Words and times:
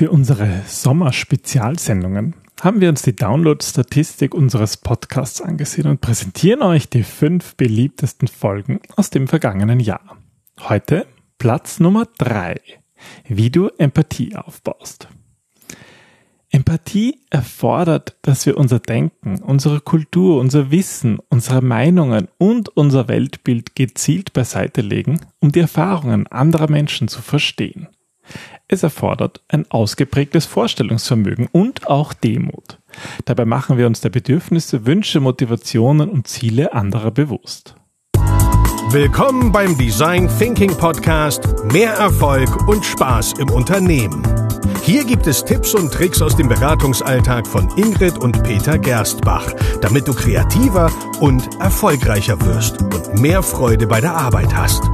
Für 0.00 0.10
unsere 0.10 0.62
Sommerspezialsendungen 0.66 2.34
haben 2.62 2.80
wir 2.80 2.88
uns 2.88 3.02
die 3.02 3.14
Download-Statistik 3.14 4.34
unseres 4.34 4.78
Podcasts 4.78 5.42
angesehen 5.42 5.86
und 5.86 6.00
präsentieren 6.00 6.62
euch 6.62 6.88
die 6.88 7.02
fünf 7.02 7.54
beliebtesten 7.56 8.26
Folgen 8.26 8.80
aus 8.96 9.10
dem 9.10 9.28
vergangenen 9.28 9.78
Jahr. 9.78 10.16
Heute 10.58 11.06
Platz 11.36 11.80
Nummer 11.80 12.06
drei: 12.16 12.62
Wie 13.28 13.50
du 13.50 13.68
Empathie 13.76 14.36
aufbaust. 14.36 15.08
Empathie 16.48 17.20
erfordert, 17.28 18.16
dass 18.22 18.46
wir 18.46 18.56
unser 18.56 18.78
Denken, 18.78 19.42
unsere 19.42 19.82
Kultur, 19.82 20.40
unser 20.40 20.70
Wissen, 20.70 21.18
unsere 21.28 21.60
Meinungen 21.60 22.28
und 22.38 22.70
unser 22.70 23.06
Weltbild 23.08 23.76
gezielt 23.76 24.32
beiseite 24.32 24.80
legen, 24.80 25.20
um 25.40 25.52
die 25.52 25.60
Erfahrungen 25.60 26.26
anderer 26.26 26.70
Menschen 26.70 27.06
zu 27.06 27.20
verstehen. 27.20 27.88
Es 28.72 28.84
erfordert 28.84 29.42
ein 29.48 29.68
ausgeprägtes 29.68 30.46
Vorstellungsvermögen 30.46 31.48
und 31.50 31.88
auch 31.88 32.12
Demut. 32.12 32.78
Dabei 33.24 33.44
machen 33.44 33.78
wir 33.78 33.88
uns 33.88 34.00
der 34.00 34.10
Bedürfnisse, 34.10 34.86
Wünsche, 34.86 35.18
Motivationen 35.18 36.08
und 36.08 36.28
Ziele 36.28 36.72
anderer 36.72 37.10
bewusst. 37.10 37.74
Willkommen 38.90 39.50
beim 39.50 39.76
Design 39.76 40.30
Thinking 40.38 40.70
Podcast 40.76 41.42
Mehr 41.72 41.94
Erfolg 41.94 42.68
und 42.68 42.84
Spaß 42.84 43.40
im 43.40 43.50
Unternehmen. 43.50 44.22
Hier 44.84 45.04
gibt 45.04 45.26
es 45.26 45.44
Tipps 45.44 45.74
und 45.74 45.92
Tricks 45.92 46.22
aus 46.22 46.36
dem 46.36 46.48
Beratungsalltag 46.48 47.48
von 47.48 47.68
Ingrid 47.76 48.18
und 48.18 48.40
Peter 48.44 48.78
Gerstbach, 48.78 49.52
damit 49.80 50.06
du 50.06 50.14
kreativer 50.14 50.92
und 51.18 51.60
erfolgreicher 51.60 52.40
wirst 52.46 52.80
und 52.80 53.20
mehr 53.20 53.42
Freude 53.42 53.88
bei 53.88 54.00
der 54.00 54.14
Arbeit 54.14 54.54
hast. 54.54 54.84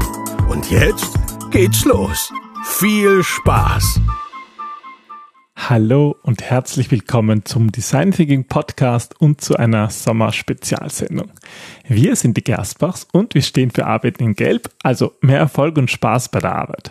Und 0.49 0.71
jetzt 0.71 1.13
geht's 1.51 1.85
los. 1.85 2.33
Viel 2.69 3.23
Spaß! 3.23 4.01
Hallo 5.57 6.15
und 6.23 6.43
herzlich 6.43 6.91
willkommen 6.91 7.47
zum 7.47 7.73
Design 7.73 8.13
Thinking 8.13 8.45
Podcast 8.45 9.19
und 9.19 9.41
zu 9.41 9.57
einer 9.57 9.89
Sommerspezialsendung. 9.89 11.31
Wir 11.89 12.15
sind 12.15 12.37
die 12.37 12.45
Gerstbachs 12.45 13.09
und 13.11 13.35
wir 13.35 13.41
stehen 13.41 13.71
für 13.71 13.87
Arbeit 13.87 14.19
in 14.19 14.35
Gelb, 14.35 14.71
also 14.83 15.15
mehr 15.23 15.39
Erfolg 15.39 15.79
und 15.79 15.91
Spaß 15.91 16.29
bei 16.29 16.41
der 16.41 16.55
Arbeit. 16.55 16.91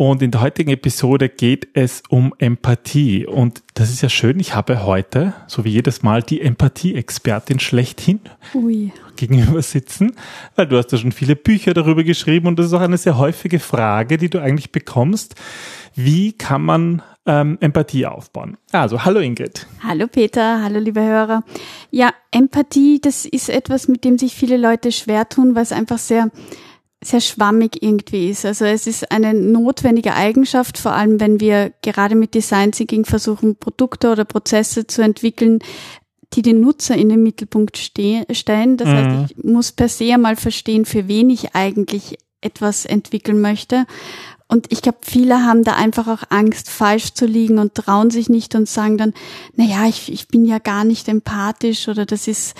Und 0.00 0.22
in 0.22 0.30
der 0.30 0.40
heutigen 0.40 0.70
Episode 0.70 1.28
geht 1.28 1.68
es 1.74 2.02
um 2.08 2.32
Empathie. 2.38 3.26
Und 3.26 3.62
das 3.74 3.90
ist 3.90 4.00
ja 4.00 4.08
schön, 4.08 4.40
ich 4.40 4.54
habe 4.54 4.86
heute, 4.86 5.34
so 5.46 5.66
wie 5.66 5.68
jedes 5.68 6.02
Mal, 6.02 6.22
die 6.22 6.40
Empathie-Expertin 6.40 7.60
schlechthin 7.60 8.18
Ui. 8.54 8.92
gegenüber 9.16 9.60
sitzen, 9.60 10.16
weil 10.56 10.68
du 10.68 10.78
hast 10.78 10.90
ja 10.92 10.96
schon 10.96 11.12
viele 11.12 11.36
Bücher 11.36 11.74
darüber 11.74 12.02
geschrieben 12.02 12.46
und 12.46 12.58
das 12.58 12.64
ist 12.64 12.72
auch 12.72 12.80
eine 12.80 12.96
sehr 12.96 13.18
häufige 13.18 13.58
Frage, 13.58 14.16
die 14.16 14.30
du 14.30 14.40
eigentlich 14.40 14.72
bekommst. 14.72 15.34
Wie 15.94 16.32
kann 16.32 16.62
man 16.62 17.02
ähm, 17.26 17.58
Empathie 17.60 18.06
aufbauen? 18.06 18.56
Also, 18.72 19.04
hallo 19.04 19.20
Ingrid. 19.20 19.66
Hallo 19.86 20.06
Peter, 20.06 20.62
hallo 20.62 20.78
liebe 20.78 21.02
Hörer. 21.02 21.44
Ja, 21.90 22.14
Empathie, 22.30 23.02
das 23.02 23.26
ist 23.26 23.50
etwas, 23.50 23.86
mit 23.86 24.04
dem 24.04 24.16
sich 24.16 24.34
viele 24.34 24.56
Leute 24.56 24.92
schwer 24.92 25.28
tun, 25.28 25.54
weil 25.54 25.64
es 25.64 25.72
einfach 25.72 25.98
sehr 25.98 26.30
sehr 27.02 27.20
schwammig 27.20 27.82
irgendwie 27.82 28.28
ist. 28.30 28.44
Also 28.44 28.66
es 28.66 28.86
ist 28.86 29.10
eine 29.10 29.32
notwendige 29.32 30.14
Eigenschaft, 30.14 30.76
vor 30.76 30.92
allem 30.92 31.18
wenn 31.18 31.40
wir 31.40 31.72
gerade 31.82 32.14
mit 32.14 32.34
Design 32.34 32.72
Thinking 32.72 33.06
versuchen, 33.06 33.56
Produkte 33.56 34.10
oder 34.10 34.24
Prozesse 34.24 34.86
zu 34.86 35.02
entwickeln, 35.02 35.60
die 36.34 36.42
den 36.42 36.60
Nutzer 36.60 36.96
in 36.96 37.08
den 37.08 37.22
Mittelpunkt 37.22 37.78
stellen. 37.78 38.76
Das 38.76 38.88
mhm. 38.88 38.92
heißt, 38.92 39.30
ich 39.32 39.44
muss 39.44 39.72
per 39.72 39.88
se 39.88 40.12
einmal 40.12 40.36
verstehen, 40.36 40.84
für 40.84 41.08
wen 41.08 41.30
ich 41.30 41.54
eigentlich 41.54 42.18
etwas 42.40 42.84
entwickeln 42.84 43.40
möchte. 43.40 43.86
Und 44.50 44.66
ich 44.72 44.82
glaube, 44.82 44.98
viele 45.02 45.44
haben 45.44 45.62
da 45.62 45.74
einfach 45.74 46.08
auch 46.08 46.24
Angst, 46.28 46.70
falsch 46.70 47.14
zu 47.14 47.24
liegen 47.24 47.60
und 47.60 47.76
trauen 47.76 48.10
sich 48.10 48.28
nicht 48.28 48.56
und 48.56 48.68
sagen 48.68 48.98
dann, 48.98 49.14
na 49.54 49.64
ja, 49.64 49.86
ich, 49.86 50.12
ich 50.12 50.26
bin 50.26 50.44
ja 50.44 50.58
gar 50.58 50.82
nicht 50.82 51.06
empathisch 51.06 51.86
oder 51.86 52.04
das 52.04 52.26
ist, 52.26 52.56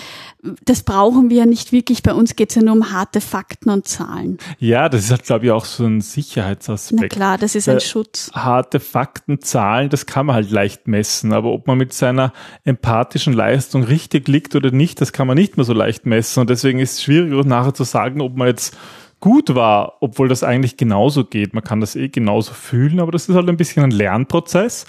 das 0.64 0.84
brauchen 0.84 1.30
wir 1.30 1.38
ja 1.38 1.46
nicht 1.46 1.72
wirklich. 1.72 2.04
Bei 2.04 2.14
uns 2.14 2.36
geht 2.36 2.50
es 2.50 2.54
ja 2.54 2.62
nur 2.62 2.74
um 2.74 2.92
harte 2.92 3.20
Fakten 3.20 3.70
und 3.70 3.88
Zahlen. 3.88 4.38
Ja, 4.60 4.88
das 4.88 5.02
ist 5.02 5.10
halt, 5.10 5.24
glaube 5.24 5.46
ich, 5.46 5.50
auch 5.50 5.64
so 5.64 5.84
ein 5.84 6.00
Sicherheitsaspekt. 6.00 7.00
Na 7.02 7.08
klar, 7.08 7.38
das 7.38 7.56
ist 7.56 7.68
ein 7.68 7.78
äh, 7.78 7.80
Schutz. 7.80 8.30
Harte 8.34 8.78
Fakten, 8.78 9.40
Zahlen, 9.40 9.90
das 9.90 10.06
kann 10.06 10.26
man 10.26 10.36
halt 10.36 10.52
leicht 10.52 10.86
messen. 10.86 11.32
Aber 11.32 11.50
ob 11.50 11.66
man 11.66 11.76
mit 11.76 11.92
seiner 11.92 12.32
empathischen 12.62 13.32
Leistung 13.32 13.82
richtig 13.82 14.28
liegt 14.28 14.54
oder 14.54 14.70
nicht, 14.70 15.00
das 15.00 15.12
kann 15.12 15.26
man 15.26 15.36
nicht 15.36 15.56
mehr 15.56 15.64
so 15.64 15.72
leicht 15.72 16.06
messen. 16.06 16.38
Und 16.42 16.50
deswegen 16.50 16.78
ist 16.78 16.92
es 16.92 17.02
schwierig, 17.02 17.44
nachher 17.46 17.74
zu 17.74 17.82
sagen, 17.82 18.20
ob 18.20 18.36
man 18.36 18.46
jetzt 18.46 18.76
gut 19.20 19.54
war, 19.54 19.98
obwohl 20.00 20.28
das 20.28 20.42
eigentlich 20.42 20.76
genauso 20.76 21.24
geht. 21.24 21.54
Man 21.54 21.62
kann 21.62 21.80
das 21.80 21.94
eh 21.96 22.08
genauso 22.08 22.52
fühlen, 22.52 23.00
aber 23.00 23.12
das 23.12 23.28
ist 23.28 23.34
halt 23.34 23.48
ein 23.48 23.56
bisschen 23.56 23.84
ein 23.84 23.90
Lernprozess. 23.90 24.86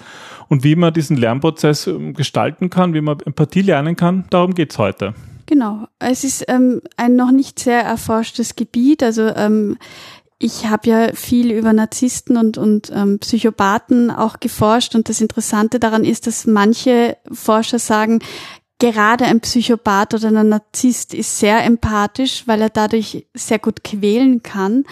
Und 0.48 0.64
wie 0.64 0.76
man 0.76 0.94
diesen 0.94 1.18
Lernprozess 1.18 1.88
ähm, 1.88 2.14
gestalten 2.14 2.70
kann, 2.70 2.94
wie 2.94 3.02
man 3.02 3.20
Empathie 3.20 3.62
lernen 3.62 3.96
kann, 3.96 4.26
darum 4.30 4.54
geht's 4.54 4.78
heute. 4.78 5.14
Genau. 5.46 5.88
Es 6.00 6.24
ist 6.24 6.46
ähm, 6.48 6.82
ein 6.98 7.16
noch 7.16 7.32
nicht 7.32 7.60
sehr 7.60 7.82
erforschtes 7.82 8.56
Gebiet. 8.56 9.04
Also 9.04 9.28
ähm, 9.28 9.78
ich 10.40 10.68
habe 10.68 10.90
ja 10.90 11.14
viel 11.14 11.52
über 11.52 11.72
Narzissten 11.72 12.36
und, 12.36 12.58
und 12.58 12.92
ähm, 12.94 13.20
Psychopathen 13.20 14.10
auch 14.10 14.40
geforscht 14.40 14.96
und 14.96 15.08
das 15.08 15.22
Interessante 15.22 15.80
daran 15.80 16.04
ist, 16.04 16.26
dass 16.26 16.48
manche 16.48 17.18
Forscher 17.32 17.80
sagen, 17.80 18.20
gerade 18.82 19.26
ein 19.26 19.42
Psychopath 19.42 20.16
oder 20.16 20.30
ein 20.30 20.50
Narzisst 20.50 21.14
ist 21.14 21.38
sehr 21.38 21.64
empathisch, 21.64 22.48
weil 22.48 22.62
er 22.62 22.70
dadurch 22.70 23.28
sehr 23.34 23.60
gut 23.60 23.84
quälen 23.84 24.42
kann. 24.42 24.84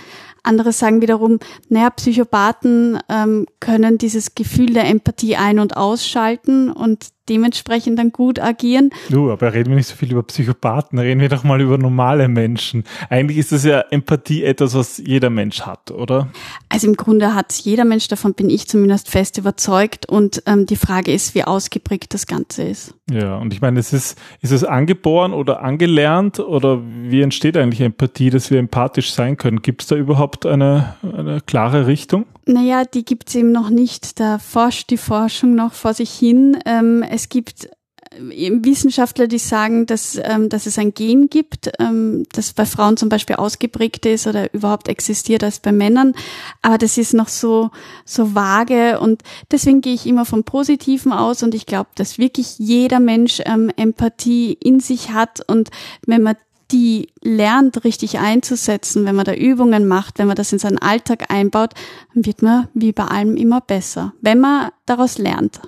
Andere 0.44 0.72
sagen 0.72 1.02
wiederum, 1.02 1.40
naja, 1.68 1.90
Psychopathen 1.90 3.00
ähm, 3.10 3.46
können 3.60 3.98
dieses 3.98 4.36
Gefühl 4.36 4.74
der 4.74 4.86
Empathie 4.86 5.36
ein- 5.36 5.60
und 5.60 5.76
ausschalten 5.76 6.72
und 6.72 7.08
dementsprechend 7.30 8.00
dann 8.00 8.12
gut 8.12 8.40
agieren. 8.40 8.90
Du, 9.10 9.32
aber 9.32 9.54
reden 9.54 9.70
wir 9.70 9.76
nicht 9.78 9.88
so 9.88 9.96
viel 9.96 10.12
über 10.12 10.24
Psychopathen, 10.24 11.00
reden 11.00 11.22
wir 11.22 11.30
doch 11.30 11.44
mal 11.44 11.62
über 11.62 11.78
normale 11.78 12.28
Menschen. 12.28 12.84
Eigentlich 13.10 13.38
ist 13.38 13.52
das 13.52 13.64
ja 13.64 13.82
Empathie 13.92 14.44
etwas, 14.44 14.74
was 14.74 14.98
jeder 14.98 15.30
Mensch 15.30 15.62
hat, 15.62 15.92
oder? 15.92 16.30
Also 16.70 16.88
im 16.88 16.96
Grunde 16.96 17.36
hat 17.36 17.54
jeder 17.54 17.86
Mensch, 17.86 18.08
davon 18.08 18.34
bin 18.34 18.50
ich 18.50 18.68
zumindest 18.68 19.10
fest 19.10 19.38
überzeugt. 19.38 20.08
Und 20.08 20.44
ähm, 20.46 20.66
die 20.66 20.76
Frage 20.76 21.12
ist, 21.12 21.36
wie 21.36 21.44
ausgeprägt 21.44 22.14
das 22.14 22.28
Ganze 22.28 22.64
ist. 22.64 22.94
Ja, 23.12 23.38
und 23.38 23.54
ich 23.54 23.62
meine, 23.62 23.80
ist 23.80 23.94
es, 23.94 24.16
ist 24.42 24.52
es 24.52 24.64
angeboren 24.64 25.34
oder 25.34 25.62
angelernt 25.62 26.40
oder 26.40 26.82
wie 26.84 27.22
entsteht 27.22 27.58
eigentlich 27.58 27.82
Empathie, 27.82 28.30
dass 28.30 28.52
wir 28.52 28.60
empathisch 28.60 29.14
sein 29.14 29.38
können? 29.38 29.62
Gibt 29.62 29.82
es 29.82 29.88
da 29.88 29.96
überhaupt 29.96 30.46
eine, 30.46 30.96
eine 31.02 31.42
klare 31.42 31.88
Richtung? 31.88 32.26
Naja, 32.46 32.84
die 32.84 33.06
gibt 33.06 33.30
es 33.30 33.36
eben 33.36 33.52
noch 33.52 33.70
nicht. 33.70 34.20
Da 34.20 34.40
forscht 34.40 34.90
die 34.90 34.98
Forschung 34.98 35.56
noch 35.56 35.74
vor 35.74 35.94
sich 35.94 36.12
hin. 36.12 36.58
Ähm, 36.66 37.04
es 37.20 37.28
gibt 37.28 37.66
äh, 37.66 38.52
Wissenschaftler, 38.64 39.28
die 39.28 39.40
sagen, 39.40 39.86
dass, 39.86 40.20
ähm, 40.24 40.48
dass 40.50 40.66
es 40.66 40.78
ein 40.78 40.94
Gen 40.94 41.30
gibt, 41.30 41.70
ähm, 41.80 42.24
das 42.32 42.54
bei 42.54 42.66
Frauen 42.66 42.96
zum 42.96 43.10
Beispiel 43.10 43.36
ausgeprägt 43.36 44.06
ist 44.06 44.26
oder 44.26 44.54
überhaupt 44.54 44.88
existiert 44.88 45.44
als 45.44 45.60
bei 45.60 45.72
Männern. 45.72 46.14
Aber 46.62 46.78
das 46.78 46.98
ist 46.98 47.14
noch 47.14 47.28
so, 47.28 47.72
so 48.06 48.36
vage 48.36 49.00
und 49.00 49.22
deswegen 49.52 49.82
gehe 49.82 49.94
ich 49.94 50.08
immer 50.08 50.26
vom 50.26 50.44
Positiven 50.44 51.12
aus 51.12 51.44
und 51.44 51.54
ich 51.54 51.66
glaube, 51.66 51.90
dass 51.96 52.18
wirklich 52.18 52.58
jeder 52.58 53.00
Mensch 53.00 53.42
ähm, 53.46 53.70
Empathie 53.76 54.54
in 54.54 54.80
sich 54.80 55.12
hat 55.12 55.42
und 55.48 55.70
wenn 56.06 56.24
man 56.24 56.36
die 56.72 57.10
lernt, 57.22 57.84
richtig 57.84 58.20
einzusetzen, 58.20 59.04
wenn 59.06 59.16
man 59.16 59.26
da 59.26 59.34
Übungen 59.34 59.88
macht, 59.88 60.20
wenn 60.20 60.28
man 60.28 60.36
das 60.36 60.54
in 60.54 60.60
seinen 60.60 60.78
Alltag 60.78 61.32
einbaut, 61.32 61.74
dann 62.14 62.26
wird 62.28 62.44
man 62.44 62.68
wie 62.76 62.92
bei 62.92 63.06
allem 63.06 63.38
immer 63.38 63.60
besser, 63.60 64.14
wenn 64.22 64.40
man 64.40 64.70
daraus 64.86 65.18
lernt. 65.18 65.62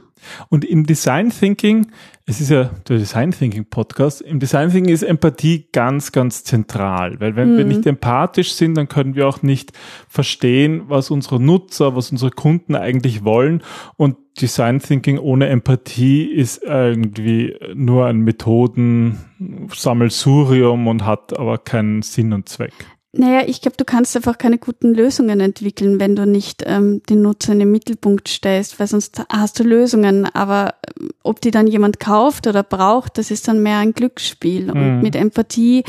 Und 0.50 0.66
im 0.66 0.86
Design 0.86 1.30
Thinking, 1.30 1.88
es 2.26 2.42
ist 2.42 2.50
ja 2.50 2.72
der 2.88 2.98
Design 2.98 3.32
Thinking 3.32 3.66
Podcast, 3.66 4.22
im 4.22 4.40
Design 4.40 4.72
Thinking 4.72 4.94
ist 4.94 5.04
Empathie 5.04 5.68
ganz, 5.72 6.12
ganz 6.12 6.44
zentral, 6.44 7.20
weil 7.20 7.36
wenn 7.36 7.54
mhm. 7.54 7.58
wir 7.58 7.66
nicht 7.66 7.86
empathisch 7.86 8.54
sind, 8.54 8.76
dann 8.76 8.88
können 8.88 9.16
wir 9.16 9.28
auch 9.28 9.42
nicht 9.42 9.74
verstehen, 10.08 10.84
was 10.88 11.12
unsere 11.12 11.40
Nutzer, 11.40 11.96
was 11.96 12.12
unsere 12.12 12.32
Kunden 12.32 12.76
eigentlich 12.76 13.24
wollen. 13.24 13.64
Und 13.98 14.18
Design 14.40 14.80
Thinking 14.80 15.18
ohne 15.18 15.48
Empathie 15.48 16.26
ist 16.26 16.64
irgendwie 16.64 17.58
nur 17.74 18.06
ein 18.06 18.20
Methoden-Sammelsurium 18.20 20.88
und 20.88 21.06
hat 21.06 21.38
aber 21.38 21.58
keinen 21.58 22.02
Sinn 22.02 22.32
und 22.34 22.48
Zweck. 22.48 22.72
Naja, 23.14 23.44
ich 23.46 23.62
glaube, 23.62 23.76
du 23.76 23.84
kannst 23.84 24.16
einfach 24.16 24.38
keine 24.38 24.58
guten 24.58 24.94
Lösungen 24.94 25.42
entwickeln, 25.42 26.00
wenn 26.00 26.16
du 26.16 26.26
nicht 26.26 26.64
ähm, 26.66 27.02
den 27.10 27.22
Nutzer 27.22 27.52
in 27.52 27.60
den 27.60 27.72
Mittelpunkt 27.72 28.30
stellst, 28.30 28.80
weil 28.80 28.88
sonst 28.88 29.22
hast 29.30 29.60
du 29.60 29.64
Lösungen. 29.64 30.26
Aber 30.34 30.76
ähm, 30.98 31.10
ob 31.22 31.42
die 31.42 31.52
dann 31.52 31.68
jemand 31.68 32.00
kauft 32.00 32.48
oder 32.48 32.64
braucht, 32.64 33.18
das 33.18 33.30
ist 33.30 33.50
dann 33.50 33.62
mehr 33.62 33.80
ein 33.80 33.94
Glücksspiel. 33.94 34.66
Mhm. 34.66 34.70
Und 34.70 35.02
mit 35.02 35.18
Empathie 35.18 35.84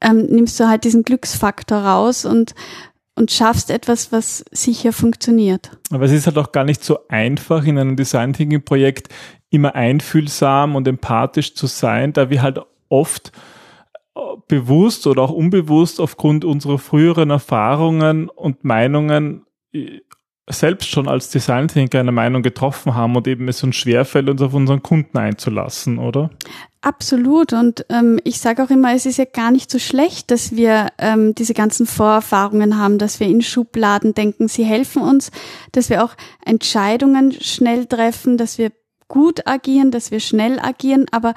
ähm, 0.00 0.26
nimmst 0.26 0.58
du 0.58 0.68
halt 0.68 0.82
diesen 0.82 1.04
Glücksfaktor 1.04 1.78
raus 1.78 2.24
und 2.24 2.54
und 3.16 3.30
schaffst 3.30 3.70
etwas, 3.70 4.10
was 4.10 4.44
sicher 4.50 4.92
funktioniert. 4.92 5.70
Aber 5.92 6.04
es 6.04 6.10
ist 6.10 6.26
halt 6.26 6.36
auch 6.36 6.50
gar 6.50 6.64
nicht 6.64 6.82
so 6.82 7.06
einfach 7.08 7.64
in 7.64 7.78
einem 7.78 7.94
Design 7.94 8.32
Thinking 8.32 8.64
Projekt 8.64 9.08
immer 9.50 9.76
einfühlsam 9.76 10.74
und 10.74 10.88
empathisch 10.88 11.54
zu 11.54 11.68
sein, 11.68 12.12
da 12.12 12.28
wir 12.30 12.42
halt 12.42 12.58
oft 12.88 13.30
bewusst 14.48 15.06
oder 15.06 15.22
auch 15.22 15.32
unbewusst 15.32 16.00
aufgrund 16.00 16.44
unserer 16.44 16.78
früheren 16.78 17.30
Erfahrungen 17.30 18.28
und 18.28 18.64
Meinungen 18.64 19.44
selbst 20.48 20.90
schon 20.90 21.08
als 21.08 21.30
Design 21.30 21.68
Thinker 21.68 22.00
eine 22.00 22.12
Meinung 22.12 22.42
getroffen 22.42 22.94
haben 22.94 23.16
und 23.16 23.26
eben 23.26 23.48
es 23.48 23.62
uns 23.62 23.76
schwerfällt, 23.76 24.28
uns 24.28 24.42
auf 24.42 24.52
unseren 24.52 24.82
Kunden 24.82 25.16
einzulassen, 25.16 25.98
oder? 25.98 26.30
Absolut. 26.82 27.54
Und 27.54 27.86
ähm, 27.88 28.20
ich 28.24 28.40
sage 28.40 28.62
auch 28.62 28.68
immer, 28.68 28.94
es 28.94 29.06
ist 29.06 29.16
ja 29.16 29.24
gar 29.24 29.50
nicht 29.50 29.70
so 29.70 29.78
schlecht, 29.78 30.30
dass 30.30 30.54
wir 30.54 30.88
ähm, 30.98 31.34
diese 31.34 31.54
ganzen 31.54 31.86
Vorerfahrungen 31.86 32.78
haben, 32.78 32.98
dass 32.98 33.20
wir 33.20 33.26
in 33.26 33.40
Schubladen 33.40 34.12
denken, 34.12 34.48
sie 34.48 34.64
helfen 34.64 35.00
uns, 35.00 35.30
dass 35.72 35.88
wir 35.88 36.04
auch 36.04 36.14
Entscheidungen 36.44 37.32
schnell 37.32 37.86
treffen, 37.86 38.36
dass 38.36 38.58
wir 38.58 38.70
gut 39.08 39.46
agieren, 39.46 39.90
dass 39.90 40.10
wir 40.10 40.20
schnell 40.20 40.58
agieren, 40.58 41.06
aber 41.10 41.34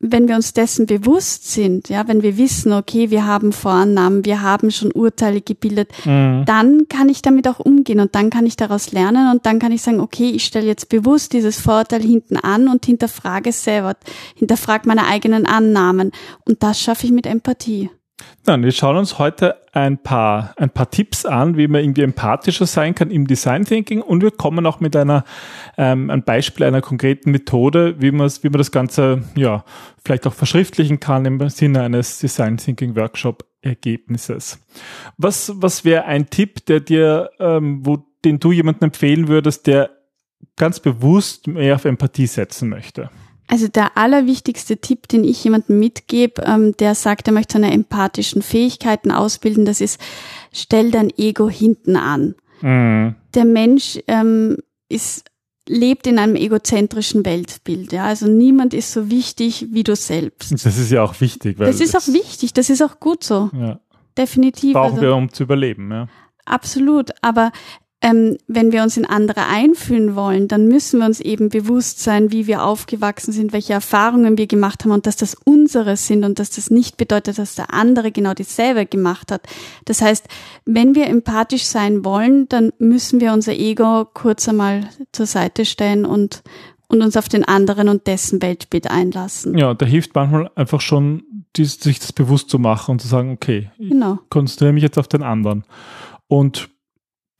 wenn 0.00 0.28
wir 0.28 0.36
uns 0.36 0.52
dessen 0.52 0.86
bewusst 0.86 1.50
sind, 1.50 1.88
ja, 1.88 2.06
wenn 2.06 2.22
wir 2.22 2.38
wissen, 2.38 2.72
okay, 2.72 3.10
wir 3.10 3.26
haben 3.26 3.52
Vorannahmen, 3.52 4.24
wir 4.24 4.42
haben 4.42 4.70
schon 4.70 4.92
Urteile 4.92 5.40
gebildet, 5.40 5.90
mhm. 6.04 6.44
dann 6.46 6.86
kann 6.88 7.08
ich 7.08 7.20
damit 7.20 7.48
auch 7.48 7.58
umgehen 7.58 7.98
und 7.98 8.14
dann 8.14 8.30
kann 8.30 8.46
ich 8.46 8.56
daraus 8.56 8.92
lernen 8.92 9.30
und 9.32 9.44
dann 9.44 9.58
kann 9.58 9.72
ich 9.72 9.82
sagen, 9.82 9.98
okay, 9.98 10.30
ich 10.30 10.44
stelle 10.44 10.66
jetzt 10.66 10.88
bewusst 10.88 11.32
dieses 11.32 11.60
Vorurteil 11.60 12.02
hinten 12.02 12.36
an 12.36 12.68
und 12.68 12.86
hinterfrage 12.86 13.50
selber, 13.50 13.96
hinterfrage 14.36 14.86
meine 14.86 15.06
eigenen 15.06 15.46
Annahmen 15.46 16.12
und 16.44 16.62
das 16.62 16.80
schaffe 16.80 17.06
ich 17.06 17.12
mit 17.12 17.26
Empathie. 17.26 17.90
Dann, 18.44 18.62
wir 18.62 18.72
schauen 18.72 18.96
uns 18.96 19.18
heute 19.18 19.56
ein 19.72 20.02
paar, 20.02 20.54
ein 20.56 20.70
paar 20.70 20.90
Tipps 20.90 21.24
an, 21.24 21.56
wie 21.56 21.68
man 21.68 21.82
irgendwie 21.82 22.02
empathischer 22.02 22.66
sein 22.66 22.94
kann 22.94 23.10
im 23.10 23.26
Design 23.26 23.64
Thinking 23.64 24.00
und 24.02 24.22
wir 24.22 24.30
kommen 24.30 24.66
auch 24.66 24.80
mit 24.80 24.96
einer, 24.96 25.24
ähm, 25.76 26.10
ein 26.10 26.24
Beispiel 26.24 26.66
einer 26.66 26.80
konkreten 26.80 27.30
Methode, 27.30 27.96
wie 28.00 28.10
man 28.10 28.28
wie 28.28 28.48
man 28.48 28.58
das 28.58 28.72
Ganze, 28.72 29.22
ja, 29.36 29.64
vielleicht 30.04 30.26
auch 30.26 30.34
verschriftlichen 30.34 30.98
kann 30.98 31.24
im 31.26 31.48
Sinne 31.48 31.82
eines 31.82 32.18
Design 32.18 32.56
Thinking 32.56 32.96
Workshop 32.96 33.44
Ergebnisses. 33.60 34.64
Was, 35.16 35.52
was 35.56 35.84
wäre 35.84 36.04
ein 36.04 36.30
Tipp, 36.30 36.64
der 36.66 36.80
dir, 36.80 37.30
ähm, 37.38 37.84
wo, 37.84 37.98
den 38.24 38.38
du 38.38 38.52
jemandem 38.52 38.86
empfehlen 38.86 39.28
würdest, 39.28 39.66
der 39.66 39.90
ganz 40.56 40.80
bewusst 40.80 41.46
mehr 41.46 41.74
auf 41.74 41.84
Empathie 41.84 42.26
setzen 42.26 42.68
möchte? 42.68 43.10
Also 43.48 43.66
der 43.66 43.96
allerwichtigste 43.96 44.76
Tipp, 44.76 45.08
den 45.08 45.24
ich 45.24 45.42
jemandem 45.42 45.78
mitgebe, 45.78 46.42
ähm, 46.42 46.76
der 46.76 46.94
sagt, 46.94 47.26
er 47.28 47.32
möchte 47.32 47.54
seine 47.54 47.72
empathischen 47.72 48.42
Fähigkeiten 48.42 49.10
ausbilden, 49.10 49.64
das 49.64 49.80
ist, 49.80 50.00
stell 50.52 50.90
dein 50.90 51.10
Ego 51.16 51.48
hinten 51.48 51.96
an. 51.96 52.34
Mhm. 52.60 53.14
Der 53.34 53.44
Mensch 53.46 53.98
ähm, 54.06 54.58
ist 54.88 55.24
lebt 55.68 56.06
in 56.06 56.18
einem 56.18 56.34
egozentrischen 56.34 57.24
Weltbild. 57.24 57.92
Ja, 57.92 58.04
also 58.04 58.26
niemand 58.26 58.74
ist 58.74 58.92
so 58.92 59.10
wichtig 59.10 59.66
wie 59.70 59.84
du 59.84 59.94
selbst. 59.94 60.52
Das 60.52 60.78
ist 60.78 60.90
ja 60.90 61.02
auch 61.02 61.20
wichtig. 61.20 61.58
Weil 61.58 61.66
das 61.66 61.80
ist 61.80 61.96
auch 61.96 62.12
wichtig. 62.12 62.54
Das 62.54 62.70
ist 62.70 62.82
auch 62.82 63.00
gut 63.00 63.22
so. 63.22 63.50
Ja. 63.52 63.78
Definitiv. 64.16 64.72
Brauchen 64.72 64.94
also, 64.94 65.02
wir, 65.02 65.14
um 65.14 65.30
zu 65.30 65.44
überleben. 65.44 65.90
Ja. 65.90 66.08
Absolut. 66.46 67.10
Aber 67.22 67.52
ähm, 68.00 68.38
wenn 68.46 68.70
wir 68.70 68.84
uns 68.84 68.96
in 68.96 69.06
andere 69.06 69.46
einfühlen 69.46 70.14
wollen, 70.14 70.46
dann 70.46 70.68
müssen 70.68 71.00
wir 71.00 71.06
uns 71.06 71.18
eben 71.18 71.48
bewusst 71.48 72.00
sein, 72.00 72.30
wie 72.30 72.46
wir 72.46 72.62
aufgewachsen 72.62 73.32
sind, 73.32 73.52
welche 73.52 73.72
Erfahrungen 73.72 74.38
wir 74.38 74.46
gemacht 74.46 74.84
haben 74.84 74.92
und 74.92 75.06
dass 75.06 75.16
das 75.16 75.34
unsere 75.34 75.96
sind 75.96 76.24
und 76.24 76.38
dass 76.38 76.50
das 76.50 76.70
nicht 76.70 76.96
bedeutet, 76.96 77.38
dass 77.38 77.56
der 77.56 77.74
andere 77.74 78.12
genau 78.12 78.34
dieselbe 78.34 78.86
gemacht 78.86 79.32
hat. 79.32 79.42
Das 79.84 80.00
heißt, 80.00 80.28
wenn 80.64 80.94
wir 80.94 81.08
empathisch 81.08 81.64
sein 81.64 82.04
wollen, 82.04 82.48
dann 82.48 82.72
müssen 82.78 83.20
wir 83.20 83.32
unser 83.32 83.52
Ego 83.52 84.06
kurz 84.14 84.48
einmal 84.48 84.88
zur 85.10 85.26
Seite 85.26 85.64
stellen 85.64 86.04
und, 86.04 86.44
und 86.86 87.02
uns 87.02 87.16
auf 87.16 87.28
den 87.28 87.42
anderen 87.42 87.88
und 87.88 88.06
dessen 88.06 88.40
Weltbild 88.40 88.88
einlassen. 88.88 89.58
Ja, 89.58 89.74
da 89.74 89.84
hilft 89.84 90.14
manchmal 90.14 90.48
einfach 90.54 90.80
schon, 90.80 91.24
dies, 91.56 91.80
sich 91.80 91.98
das 91.98 92.12
bewusst 92.12 92.48
zu 92.48 92.60
machen 92.60 92.92
und 92.92 93.02
zu 93.02 93.08
sagen, 93.08 93.32
okay, 93.32 93.72
genau. 93.76 94.18
ich 94.22 94.30
konzentriere 94.30 94.72
mich 94.72 94.84
jetzt 94.84 94.98
auf 94.98 95.08
den 95.08 95.24
anderen. 95.24 95.64
Und 96.28 96.70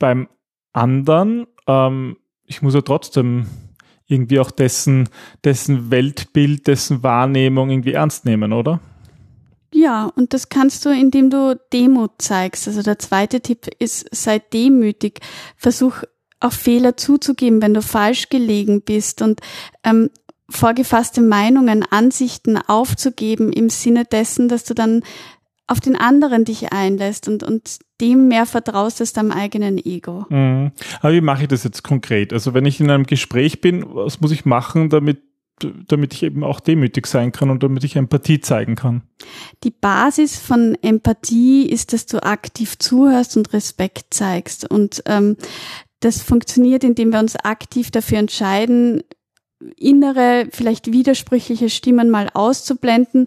beim 0.01 0.27
anderen. 0.73 1.47
Ähm, 1.67 2.17
ich 2.47 2.63
muss 2.63 2.75
ja 2.75 2.81
trotzdem 2.81 3.47
irgendwie 4.07 4.41
auch 4.41 4.51
dessen, 4.51 5.09
dessen 5.45 5.91
Weltbild, 5.91 6.67
dessen 6.67 7.03
Wahrnehmung 7.03 7.71
irgendwie 7.71 7.93
ernst 7.93 8.25
nehmen, 8.25 8.53
oder? 8.53 8.81
Ja, 9.73 10.11
und 10.17 10.33
das 10.33 10.49
kannst 10.49 10.87
du, 10.87 10.91
indem 10.91 11.29
du 11.29 11.61
Demut 11.73 12.13
zeigst. 12.19 12.67
Also 12.67 12.83
der 12.83 12.99
zweite 12.99 13.41
Tipp 13.41 13.69
ist, 13.79 14.07
sei 14.15 14.39
demütig. 14.39 15.21
Versuch 15.57 16.03
auch 16.41 16.53
Fehler 16.53 16.97
zuzugeben, 16.97 17.61
wenn 17.61 17.75
du 17.75 17.83
falsch 17.83 18.31
gelegen 18.31 18.81
bist 18.83 19.21
und 19.21 19.41
ähm, 19.85 20.11
vorgefasste 20.49 21.21
Meinungen, 21.21 21.85
Ansichten 21.91 22.57
aufzugeben 22.57 23.53
im 23.53 23.69
Sinne 23.69 24.05
dessen, 24.05 24.49
dass 24.49 24.65
du 24.65 24.73
dann 24.73 25.03
auf 25.67 25.81
den 25.81 25.97
anderen 25.97 26.45
dich 26.47 26.73
einlässt 26.73 27.29
und, 27.29 27.43
und 27.43 27.81
dem 28.01 28.29
mehr 28.29 28.47
vertraust 28.47 29.01
als 29.01 29.13
deinem 29.13 29.33
eigenen 29.33 29.79
Ego. 29.79 30.27
Mhm. 30.29 30.73
Aber 31.01 31.13
wie 31.13 31.21
mache 31.21 31.43
ich 31.43 31.49
das 31.49 31.65
jetzt 31.65 31.83
konkret? 31.83 32.33
Also 32.33 32.55
wenn 32.55 32.67
ich 32.67 32.81
in 32.81 32.91
einem 32.91 33.05
Gespräch 33.05 33.61
bin, 33.61 33.85
was 33.87 34.21
muss 34.21 34.31
ich 34.31 34.45
machen, 34.45 34.89
damit 34.89 35.23
damit 35.89 36.15
ich 36.15 36.23
eben 36.23 36.45
auch 36.45 36.61
demütig 36.61 37.07
sein 37.09 37.33
kann 37.33 37.51
und 37.51 37.63
damit 37.63 37.83
ich 37.85 37.97
Empathie 37.97 38.41
zeigen 38.41 38.77
kann. 38.77 39.03
Die 39.65 39.73
Basis 39.73 40.39
von 40.39 40.77
Empathie 40.83 41.69
ist, 41.69 41.93
dass 41.93 42.07
du 42.07 42.23
aktiv 42.23 42.79
zuhörst 42.79 43.37
und 43.37 43.53
Respekt 43.53 44.15
zeigst. 44.15 44.71
Und 44.71 45.03
ähm, 45.07 45.37
das 46.01 46.23
funktioniert, 46.23 46.85
indem 46.85 47.11
wir 47.11 47.19
uns 47.19 47.37
aktiv 47.37 47.91
dafür 47.91 48.19
entscheiden, 48.19 49.03
innere, 49.77 50.47
vielleicht 50.53 50.93
widersprüchliche 50.93 51.69
Stimmen 51.71 52.11
mal 52.11 52.31
auszublenden 52.33 53.27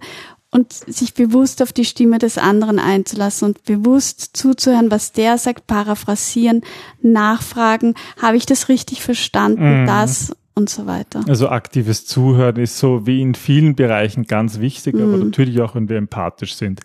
und 0.52 0.74
sich 0.74 1.14
bewusst 1.14 1.62
auf 1.62 1.72
die 1.72 1.86
Stimme 1.86 2.20
des 2.20 2.38
anderen 2.38 2.78
einzulassen 2.78 3.48
und 3.50 3.64
bewusst 3.64 4.32
zuzuhören, 4.34 4.92
was 4.92 5.14
der 5.14 5.38
sagt, 5.38 5.66
paraphrasieren, 5.66 6.62
nachfragen, 7.02 7.96
habe 8.22 8.38
ich 8.38 8.46
das 8.46 8.68
richtig 8.68 9.02
verstanden, 9.02 9.84
mm. 9.84 9.88
das 9.88 10.36
und 10.54 10.70
so 10.70 10.86
weiter. 10.86 11.24
Also 11.28 11.48
aktives 11.48 12.06
Zuhören 12.06 12.58
ist 12.58 12.78
so 12.78 13.08
wie 13.08 13.22
in 13.22 13.34
vielen 13.34 13.76
Bereichen 13.76 14.26
ganz 14.26 14.60
wichtig, 14.60 14.96
mm. 14.96 15.02
aber 15.02 15.18
mhm. 15.18 15.24
natürlich 15.26 15.62
auch, 15.62 15.74
wenn 15.76 15.88
wir 15.88 15.98
empathisch 15.98 16.56
sind. 16.56 16.82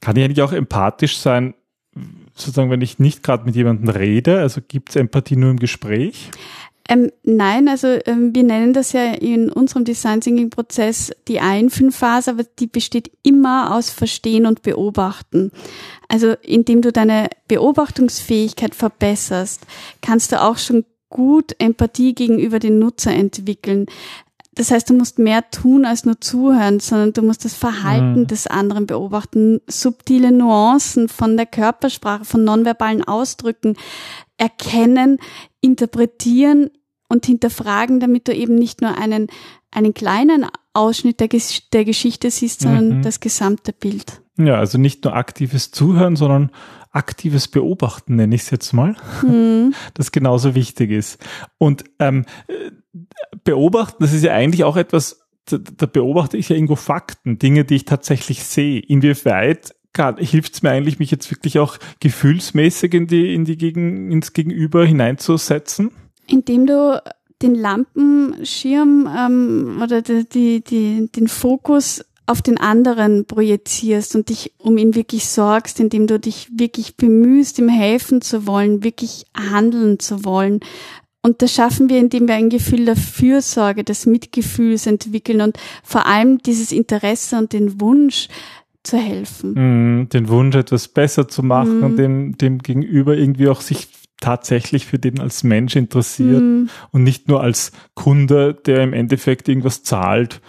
Kann 0.00 0.16
ich 0.16 0.24
eigentlich 0.24 0.42
auch 0.42 0.52
empathisch 0.52 1.18
sein, 1.18 1.54
sozusagen, 2.34 2.70
wenn 2.70 2.80
ich 2.80 2.98
nicht 2.98 3.22
gerade 3.22 3.44
mit 3.44 3.54
jemandem 3.54 3.90
rede? 3.90 4.40
Also 4.40 4.60
gibt 4.66 4.90
es 4.90 4.96
Empathie 4.96 5.36
nur 5.36 5.50
im 5.50 5.60
Gespräch? 5.60 6.30
Ähm, 6.88 7.10
nein, 7.22 7.68
also 7.68 7.98
ähm, 8.04 8.34
wir 8.34 8.42
nennen 8.42 8.74
das 8.74 8.92
ja 8.92 9.14
in 9.14 9.50
unserem 9.50 9.84
Design 9.84 10.20
Thinking 10.20 10.50
Prozess 10.50 11.12
die 11.28 11.40
Einfühlphase, 11.40 12.30
aber 12.30 12.44
die 12.58 12.66
besteht 12.66 13.10
immer 13.22 13.74
aus 13.74 13.88
Verstehen 13.88 14.44
und 14.44 14.62
Beobachten. 14.62 15.50
Also 16.08 16.34
indem 16.42 16.82
du 16.82 16.92
deine 16.92 17.30
Beobachtungsfähigkeit 17.48 18.74
verbesserst, 18.74 19.62
kannst 20.02 20.32
du 20.32 20.42
auch 20.42 20.58
schon 20.58 20.84
gut 21.08 21.54
Empathie 21.58 22.14
gegenüber 22.14 22.58
den 22.58 22.78
Nutzer 22.78 23.12
entwickeln. 23.12 23.86
Das 24.54 24.70
heißt, 24.70 24.88
du 24.90 24.94
musst 24.94 25.18
mehr 25.18 25.50
tun 25.50 25.84
als 25.84 26.04
nur 26.04 26.20
zuhören, 26.20 26.78
sondern 26.78 27.12
du 27.12 27.22
musst 27.22 27.44
das 27.44 27.54
Verhalten 27.54 28.20
mhm. 28.20 28.26
des 28.26 28.46
anderen 28.46 28.86
beobachten, 28.86 29.60
subtile 29.66 30.30
Nuancen 30.30 31.08
von 31.08 31.36
der 31.36 31.46
Körpersprache, 31.46 32.24
von 32.24 32.44
nonverbalen 32.44 33.02
Ausdrücken 33.02 33.76
erkennen, 34.36 35.18
interpretieren 35.64 36.70
und 37.08 37.26
hinterfragen, 37.26 37.98
damit 37.98 38.28
du 38.28 38.34
eben 38.34 38.54
nicht 38.54 38.82
nur 38.82 38.96
einen, 38.98 39.28
einen 39.70 39.94
kleinen 39.94 40.46
Ausschnitt 40.74 41.20
der, 41.20 41.28
Ges 41.28 41.62
der 41.72 41.84
Geschichte 41.84 42.30
siehst, 42.30 42.60
sondern 42.60 42.98
mhm. 42.98 43.02
das 43.02 43.20
gesamte 43.20 43.72
Bild. 43.72 44.20
Ja, 44.36 44.56
also 44.56 44.78
nicht 44.78 45.04
nur 45.04 45.14
aktives 45.14 45.70
Zuhören, 45.70 46.16
sondern 46.16 46.50
aktives 46.90 47.48
Beobachten, 47.48 48.16
nenne 48.16 48.34
ich 48.34 48.42
es 48.42 48.50
jetzt 48.50 48.72
mal, 48.72 48.96
mhm. 49.22 49.74
das 49.94 50.12
genauso 50.12 50.54
wichtig 50.54 50.90
ist. 50.90 51.24
Und 51.58 51.84
ähm, 51.98 52.26
beobachten, 53.42 54.02
das 54.02 54.12
ist 54.12 54.24
ja 54.24 54.32
eigentlich 54.32 54.64
auch 54.64 54.76
etwas, 54.76 55.26
da, 55.46 55.58
da 55.58 55.86
beobachte 55.86 56.36
ich 56.36 56.50
ja 56.50 56.56
irgendwo 56.56 56.76
Fakten, 56.76 57.38
Dinge, 57.38 57.64
die 57.64 57.76
ich 57.76 57.84
tatsächlich 57.84 58.44
sehe. 58.44 58.80
Inwieweit 58.80 59.74
hilft 60.18 60.54
es 60.54 60.62
mir 60.62 60.70
eigentlich, 60.70 60.98
mich 60.98 61.10
jetzt 61.10 61.30
wirklich 61.30 61.58
auch 61.58 61.78
gefühlsmäßig 62.00 62.94
in 62.94 63.06
die, 63.06 63.34
in 63.34 63.44
die 63.44 63.56
Gegen, 63.56 64.10
ins 64.10 64.32
Gegenüber 64.32 64.84
hineinzusetzen? 64.84 65.90
Indem 66.26 66.66
du 66.66 67.02
den 67.42 67.54
Lampenschirm 67.54 69.08
ähm, 69.16 69.80
oder 69.82 70.02
die, 70.02 70.28
die, 70.28 70.64
die, 70.64 71.10
den 71.14 71.28
Fokus 71.28 72.04
auf 72.26 72.40
den 72.40 72.58
anderen 72.58 73.26
projizierst 73.26 74.14
und 74.16 74.30
dich 74.30 74.54
um 74.58 74.78
ihn 74.78 74.94
wirklich 74.94 75.26
sorgst, 75.26 75.78
indem 75.78 76.06
du 76.06 76.18
dich 76.18 76.48
wirklich 76.56 76.96
bemühst, 76.96 77.58
ihm 77.58 77.68
helfen 77.68 78.22
zu 78.22 78.46
wollen, 78.46 78.82
wirklich 78.82 79.26
handeln 79.36 79.98
zu 79.98 80.24
wollen. 80.24 80.60
Und 81.20 81.42
das 81.42 81.52
schaffen 81.52 81.88
wir, 81.88 81.98
indem 81.98 82.28
wir 82.28 82.34
ein 82.34 82.50
Gefühl 82.50 82.86
der 82.86 82.96
Fürsorge, 82.96 83.84
des 83.84 84.06
Mitgefühls 84.06 84.86
entwickeln 84.86 85.40
und 85.40 85.58
vor 85.82 86.06
allem 86.06 86.38
dieses 86.38 86.72
Interesse 86.72 87.36
und 87.36 87.52
den 87.52 87.80
Wunsch, 87.80 88.28
zu 88.84 88.98
helfen. 88.98 90.00
Mm, 90.02 90.08
den 90.08 90.28
Wunsch, 90.28 90.54
etwas 90.54 90.88
besser 90.88 91.26
zu 91.26 91.42
machen 91.42 91.80
mm. 91.80 91.84
und 91.84 91.96
dem, 91.96 92.38
dem 92.38 92.58
Gegenüber 92.58 93.16
irgendwie 93.16 93.48
auch 93.48 93.60
sich 93.60 93.88
tatsächlich 94.20 94.86
für 94.86 94.98
den 94.98 95.20
als 95.20 95.42
Mensch 95.42 95.74
interessiert 95.74 96.42
mm. 96.42 96.68
und 96.92 97.02
nicht 97.02 97.28
nur 97.28 97.42
als 97.42 97.72
Kunde, 97.94 98.54
der 98.54 98.82
im 98.82 98.92
Endeffekt 98.92 99.48
irgendwas 99.48 99.82
zahlt, 99.82 100.40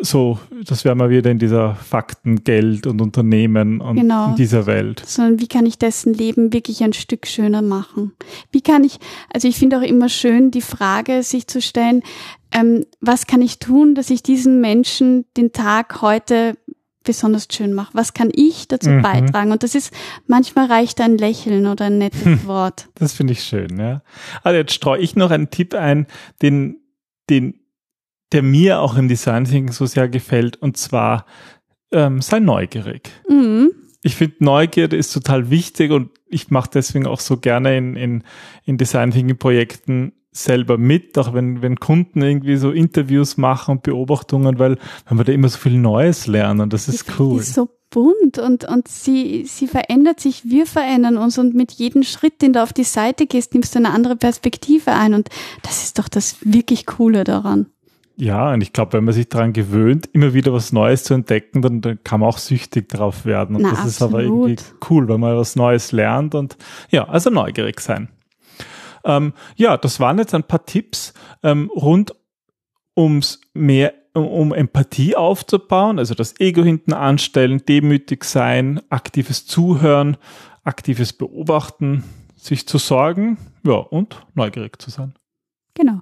so, 0.00 0.38
das 0.64 0.84
wäre 0.84 0.94
mal 0.94 1.10
wieder 1.10 1.30
in 1.30 1.38
dieser 1.38 1.74
Fakten, 1.74 2.44
Geld 2.44 2.86
und 2.86 3.00
Unternehmen 3.00 3.80
und 3.80 3.96
Genau. 3.96 4.30
in 4.30 4.36
dieser 4.36 4.66
Welt. 4.66 5.02
sondern 5.06 5.40
wie 5.40 5.48
kann 5.48 5.66
ich 5.66 5.78
dessen 5.78 6.12
Leben 6.14 6.52
wirklich 6.52 6.82
ein 6.82 6.92
Stück 6.92 7.26
schöner 7.26 7.62
machen? 7.62 8.12
Wie 8.50 8.60
kann 8.60 8.84
ich, 8.84 8.98
also 9.32 9.48
ich 9.48 9.56
finde 9.56 9.78
auch 9.78 9.82
immer 9.82 10.08
schön, 10.08 10.50
die 10.50 10.60
Frage 10.60 11.22
sich 11.22 11.46
zu 11.46 11.60
stellen, 11.60 12.02
ähm, 12.52 12.84
was 13.00 13.26
kann 13.26 13.42
ich 13.42 13.58
tun, 13.58 13.94
dass 13.94 14.10
ich 14.10 14.22
diesen 14.22 14.60
Menschen 14.60 15.24
den 15.36 15.52
Tag 15.52 16.02
heute 16.02 16.56
besonders 17.06 17.48
schön 17.50 17.72
mache? 17.72 17.94
Was 17.94 18.12
kann 18.12 18.30
ich 18.34 18.68
dazu 18.68 18.90
Mhm. 18.90 19.00
beitragen? 19.02 19.52
Und 19.52 19.62
das 19.62 19.74
ist, 19.74 19.94
manchmal 20.26 20.66
reicht 20.66 21.00
ein 21.00 21.16
Lächeln 21.16 21.66
oder 21.66 21.86
ein 21.86 21.96
nettes 21.96 22.46
Wort. 22.46 22.88
Das 22.96 23.14
finde 23.14 23.32
ich 23.32 23.42
schön, 23.42 23.78
ja. 23.80 24.02
Also 24.42 24.58
jetzt 24.58 24.74
streue 24.74 25.00
ich 25.00 25.16
noch 25.16 25.30
einen 25.30 25.48
Tipp 25.50 25.72
ein, 25.74 26.06
den, 26.42 26.76
den, 27.30 27.54
der 28.32 28.42
mir 28.42 28.80
auch 28.80 28.96
im 28.96 29.08
Design 29.08 29.44
Thinking 29.44 29.72
so 29.72 29.86
sehr 29.86 30.08
gefällt, 30.08 30.56
und 30.58 30.76
zwar 30.76 31.24
ähm, 31.92 32.20
sei 32.20 32.40
neugierig. 32.40 33.10
Mhm. 33.28 33.70
Ich 34.02 34.16
finde, 34.16 34.36
Neugierde 34.40 34.96
ist 34.96 35.12
total 35.12 35.50
wichtig 35.50 35.90
und 35.90 36.10
ich 36.28 36.50
mache 36.50 36.70
deswegen 36.74 37.06
auch 37.06 37.20
so 37.20 37.38
gerne 37.38 37.76
in, 37.76 37.96
in, 37.96 38.24
in 38.64 38.76
Design 38.76 39.10
Thinking 39.12 39.38
Projekten 39.38 40.12
selber 40.36 40.78
mit, 40.78 41.16
auch 41.18 41.34
wenn, 41.34 41.62
wenn 41.62 41.76
Kunden 41.80 42.22
irgendwie 42.22 42.56
so 42.56 42.70
Interviews 42.70 43.36
machen 43.36 43.72
und 43.72 43.82
Beobachtungen, 43.82 44.58
weil, 44.58 44.78
weil 45.08 45.18
wir 45.18 45.24
da 45.24 45.32
immer 45.32 45.48
so 45.48 45.58
viel 45.58 45.78
Neues 45.78 46.26
lernen 46.26 46.60
und 46.60 46.72
das 46.72 46.88
ist 46.88 47.08
Die 47.08 47.12
cool. 47.18 47.40
ist 47.40 47.54
so 47.54 47.68
bunt 47.90 48.38
und, 48.38 48.64
und 48.64 48.88
sie, 48.88 49.44
sie 49.46 49.66
verändert 49.66 50.20
sich, 50.20 50.44
wir 50.44 50.66
verändern 50.66 51.16
uns 51.16 51.38
und 51.38 51.54
mit 51.54 51.72
jedem 51.72 52.02
Schritt, 52.02 52.42
den 52.42 52.52
du 52.52 52.62
auf 52.62 52.72
die 52.72 52.84
Seite 52.84 53.26
gehst, 53.26 53.54
nimmst 53.54 53.74
du 53.74 53.78
eine 53.78 53.90
andere 53.90 54.16
Perspektive 54.16 54.92
ein 54.92 55.14
und 55.14 55.28
das 55.62 55.84
ist 55.84 55.98
doch 55.98 56.08
das 56.08 56.36
wirklich 56.42 56.86
Coole 56.86 57.24
daran. 57.24 57.66
Ja, 58.18 58.52
und 58.52 58.62
ich 58.62 58.72
glaube, 58.72 58.94
wenn 58.94 59.04
man 59.04 59.12
sich 59.12 59.28
daran 59.28 59.52
gewöhnt, 59.52 60.08
immer 60.12 60.32
wieder 60.32 60.52
was 60.52 60.72
Neues 60.72 61.04
zu 61.04 61.12
entdecken, 61.12 61.60
dann, 61.60 61.82
dann 61.82 62.02
kann 62.02 62.20
man 62.20 62.30
auch 62.30 62.38
süchtig 62.38 62.88
drauf 62.88 63.26
werden. 63.26 63.56
Und 63.56 63.62
Na, 63.62 63.70
das 63.72 63.84
ist 63.84 64.00
aber 64.00 64.18
absolut. 64.20 64.48
irgendwie 64.48 64.64
cool, 64.88 65.08
wenn 65.08 65.20
man 65.20 65.36
was 65.36 65.54
Neues 65.54 65.92
lernt 65.92 66.34
und 66.34 66.56
ja, 66.90 67.06
also 67.08 67.28
neugierig 67.28 67.78
sein. 67.80 68.08
Ähm, 69.06 69.32
ja, 69.54 69.76
das 69.76 70.00
waren 70.00 70.18
jetzt 70.18 70.34
ein 70.34 70.42
paar 70.44 70.66
Tipps 70.66 71.14
ähm, 71.42 71.70
rund 71.74 72.14
ums 72.96 73.40
mehr 73.54 73.94
um, 74.12 74.52
Empathie 74.52 75.14
aufzubauen, 75.14 75.98
also 75.98 76.14
das 76.14 76.40
Ego 76.40 76.62
hinten 76.62 76.92
anstellen, 76.92 77.62
demütig 77.66 78.24
sein, 78.24 78.80
aktives 78.88 79.46
Zuhören, 79.46 80.16
aktives 80.64 81.12
Beobachten, 81.12 82.04
sich 82.36 82.66
zu 82.66 82.78
sorgen, 82.78 83.38
ja, 83.64 83.74
und 83.74 84.26
neugierig 84.34 84.80
zu 84.80 84.90
sein. 84.90 85.14
Genau. 85.74 86.00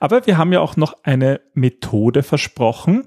Aber 0.00 0.26
wir 0.26 0.38
haben 0.38 0.52
ja 0.52 0.60
auch 0.60 0.76
noch 0.76 0.96
eine 1.04 1.40
Methode 1.54 2.22
versprochen, 2.22 3.04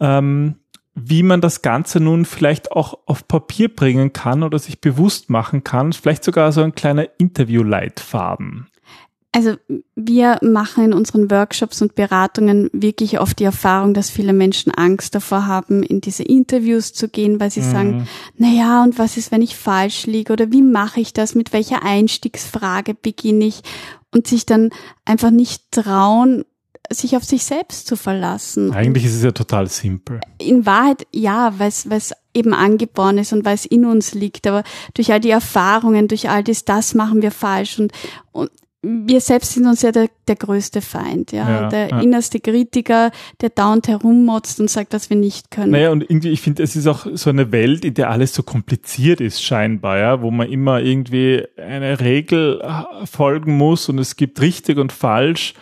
ähm, 0.00 0.56
wie 0.94 1.22
man 1.22 1.40
das 1.40 1.62
Ganze 1.62 2.00
nun 2.00 2.24
vielleicht 2.24 2.72
auch 2.72 2.98
auf 3.06 3.28
Papier 3.28 3.74
bringen 3.74 4.12
kann 4.12 4.42
oder 4.42 4.58
sich 4.58 4.80
bewusst 4.80 5.30
machen 5.30 5.64
kann. 5.64 5.92
Vielleicht 5.92 6.24
sogar 6.24 6.50
so 6.50 6.62
ein 6.62 6.74
kleiner 6.74 7.06
Interview-Leitfaden. 7.18 8.68
Also 9.30 9.56
wir 9.94 10.38
machen 10.42 10.86
in 10.86 10.92
unseren 10.94 11.30
Workshops 11.30 11.82
und 11.82 11.94
Beratungen 11.94 12.70
wirklich 12.72 13.20
oft 13.20 13.38
die 13.38 13.44
Erfahrung, 13.44 13.92
dass 13.92 14.08
viele 14.08 14.32
Menschen 14.32 14.72
Angst 14.72 15.14
davor 15.14 15.46
haben, 15.46 15.82
in 15.82 16.00
diese 16.00 16.22
Interviews 16.22 16.94
zu 16.94 17.08
gehen, 17.08 17.38
weil 17.38 17.50
sie 17.50 17.60
sagen, 17.62 18.08
na 18.36 18.48
ja, 18.48 18.82
und 18.82 18.98
was 18.98 19.18
ist, 19.18 19.30
wenn 19.30 19.42
ich 19.42 19.54
falsch 19.54 20.06
liege? 20.06 20.32
Oder 20.32 20.50
wie 20.50 20.62
mache 20.62 21.00
ich 21.00 21.12
das, 21.12 21.34
mit 21.34 21.52
welcher 21.52 21.82
Einstiegsfrage 21.82 22.94
beginne 22.94 23.44
ich? 23.44 23.60
Und 24.10 24.26
sich 24.26 24.46
dann 24.46 24.70
einfach 25.04 25.30
nicht 25.30 25.70
trauen, 25.70 26.44
sich 26.90 27.14
auf 27.16 27.24
sich 27.24 27.44
selbst 27.44 27.86
zu 27.86 27.96
verlassen. 27.96 28.72
Eigentlich 28.72 29.04
ist 29.04 29.16
es 29.16 29.22
ja 29.22 29.32
total 29.32 29.68
simpel. 29.68 30.20
In 30.38 30.64
Wahrheit 30.64 31.06
ja, 31.12 31.52
weil 31.58 31.68
es 31.68 32.14
eben 32.32 32.54
angeboren 32.54 33.18
ist 33.18 33.32
und 33.32 33.44
weil 33.44 33.54
es 33.54 33.66
in 33.66 33.84
uns 33.84 34.14
liegt, 34.14 34.46
aber 34.46 34.62
durch 34.94 35.12
all 35.12 35.20
die 35.20 35.30
Erfahrungen, 35.30 36.08
durch 36.08 36.30
all 36.30 36.42
das, 36.42 36.64
das 36.64 36.94
machen 36.94 37.20
wir 37.20 37.30
falsch. 37.30 37.78
Und, 37.78 37.92
und 38.32 38.50
wir 38.82 39.20
selbst 39.20 39.54
sind 39.54 39.66
uns 39.66 39.82
ja 39.82 39.90
der, 39.90 40.08
der 40.28 40.36
größte 40.36 40.80
Feind, 40.80 41.32
ja, 41.32 41.62
Ja, 41.62 41.68
der 41.68 41.88
ja. 41.88 42.00
innerste 42.00 42.38
Kritiker, 42.38 43.10
der 43.40 43.50
dauernd 43.50 43.88
herummotzt 43.88 44.60
und 44.60 44.70
sagt, 44.70 44.94
dass 44.94 45.10
wir 45.10 45.16
nicht 45.16 45.50
können. 45.50 45.72
Naja, 45.72 45.90
und 45.90 46.02
irgendwie, 46.02 46.28
ich 46.28 46.40
finde, 46.40 46.62
es 46.62 46.76
ist 46.76 46.86
auch 46.86 47.06
so 47.14 47.30
eine 47.30 47.50
Welt, 47.50 47.84
in 47.84 47.94
der 47.94 48.10
alles 48.10 48.34
so 48.34 48.44
kompliziert 48.44 49.20
ist, 49.20 49.42
scheinbar, 49.42 49.98
ja, 49.98 50.22
wo 50.22 50.30
man 50.30 50.48
immer 50.48 50.80
irgendwie 50.80 51.44
eine 51.56 51.98
Regel 51.98 52.60
äh, 52.60 53.06
folgen 53.06 53.56
muss 53.56 53.88
und 53.88 53.98
es 53.98 54.14
gibt 54.14 54.40
richtig 54.40 54.78
und 54.78 54.92
falsch. 54.92 55.54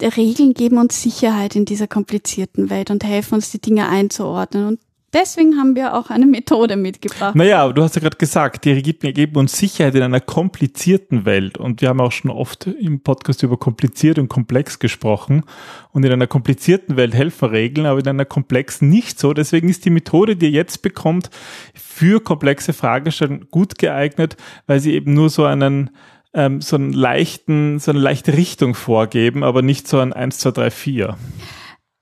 Die 0.00 0.06
Regeln 0.06 0.52
geben 0.52 0.78
uns 0.78 1.02
Sicherheit 1.02 1.56
in 1.56 1.64
dieser 1.64 1.88
komplizierten 1.88 2.70
Welt 2.70 2.90
und 2.90 3.02
helfen 3.02 3.36
uns, 3.36 3.50
die 3.50 3.60
Dinge 3.60 3.88
einzuordnen. 3.88 4.66
Und 4.66 4.80
deswegen 5.12 5.56
haben 5.56 5.74
wir 5.74 5.94
auch 5.94 6.10
eine 6.10 6.26
Methode 6.26 6.76
mitgebracht. 6.76 7.34
Naja, 7.34 7.70
du 7.72 7.82
hast 7.82 7.94
ja 7.96 8.00
gerade 8.00 8.16
gesagt, 8.16 8.64
die 8.64 8.82
geben, 8.82 9.12
geben 9.12 9.36
uns 9.36 9.56
Sicherheit 9.56 9.94
in 9.94 10.02
einer 10.02 10.20
komplizierten 10.20 11.24
Welt. 11.24 11.58
Und 11.58 11.80
wir 11.80 11.88
haben 11.88 12.00
auch 12.00 12.12
schon 12.12 12.30
oft 12.30 12.66
im 12.66 13.00
Podcast 13.00 13.42
über 13.42 13.56
kompliziert 13.56 14.18
und 14.18 14.28
komplex 14.28 14.78
gesprochen. 14.78 15.44
Und 15.92 16.04
in 16.04 16.12
einer 16.12 16.26
komplizierten 16.26 16.96
Welt 16.96 17.14
helfen 17.14 17.48
Regeln, 17.48 17.86
aber 17.86 18.00
in 18.00 18.08
einer 18.08 18.24
komplexen 18.24 18.88
nicht 18.88 19.18
so. 19.18 19.32
Deswegen 19.32 19.68
ist 19.68 19.84
die 19.84 19.90
Methode, 19.90 20.36
die 20.36 20.46
ihr 20.46 20.52
jetzt 20.52 20.82
bekommt, 20.82 21.30
für 21.74 22.20
komplexe 22.20 22.72
Fragestellungen 22.72 23.48
gut 23.50 23.78
geeignet, 23.78 24.36
weil 24.66 24.80
sie 24.80 24.94
eben 24.94 25.14
nur 25.14 25.30
so 25.30 25.44
einen 25.44 25.90
ähm, 26.34 26.60
so 26.60 26.76
einen 26.76 26.92
leichten, 26.92 27.78
so 27.78 27.90
eine 27.90 28.00
leichte 28.00 28.34
Richtung 28.34 28.74
vorgeben, 28.74 29.42
aber 29.42 29.62
nicht 29.62 29.88
so 29.88 29.98
ein 29.98 30.12
1, 30.12 30.38
2, 30.38 30.50
3, 30.50 30.70
4. 30.70 31.16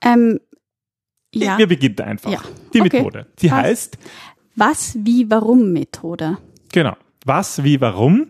Ähm, 0.04 0.40
ja. 1.44 1.58
Wir 1.58 1.66
beginnen 1.66 2.00
einfach. 2.00 2.30
Ja. 2.30 2.40
Die 2.74 2.80
Okay. 2.80 2.96
Methode. 2.98 3.26
Die 3.40 3.48
Passt. 3.48 3.62
heißt, 3.64 3.98
Was, 4.56 4.96
wie, 5.02 5.30
warum 5.30 5.72
Methode. 5.72 6.38
Genau. 6.72 6.96
Was, 7.24 7.62
wie, 7.64 7.80
warum? 7.80 8.28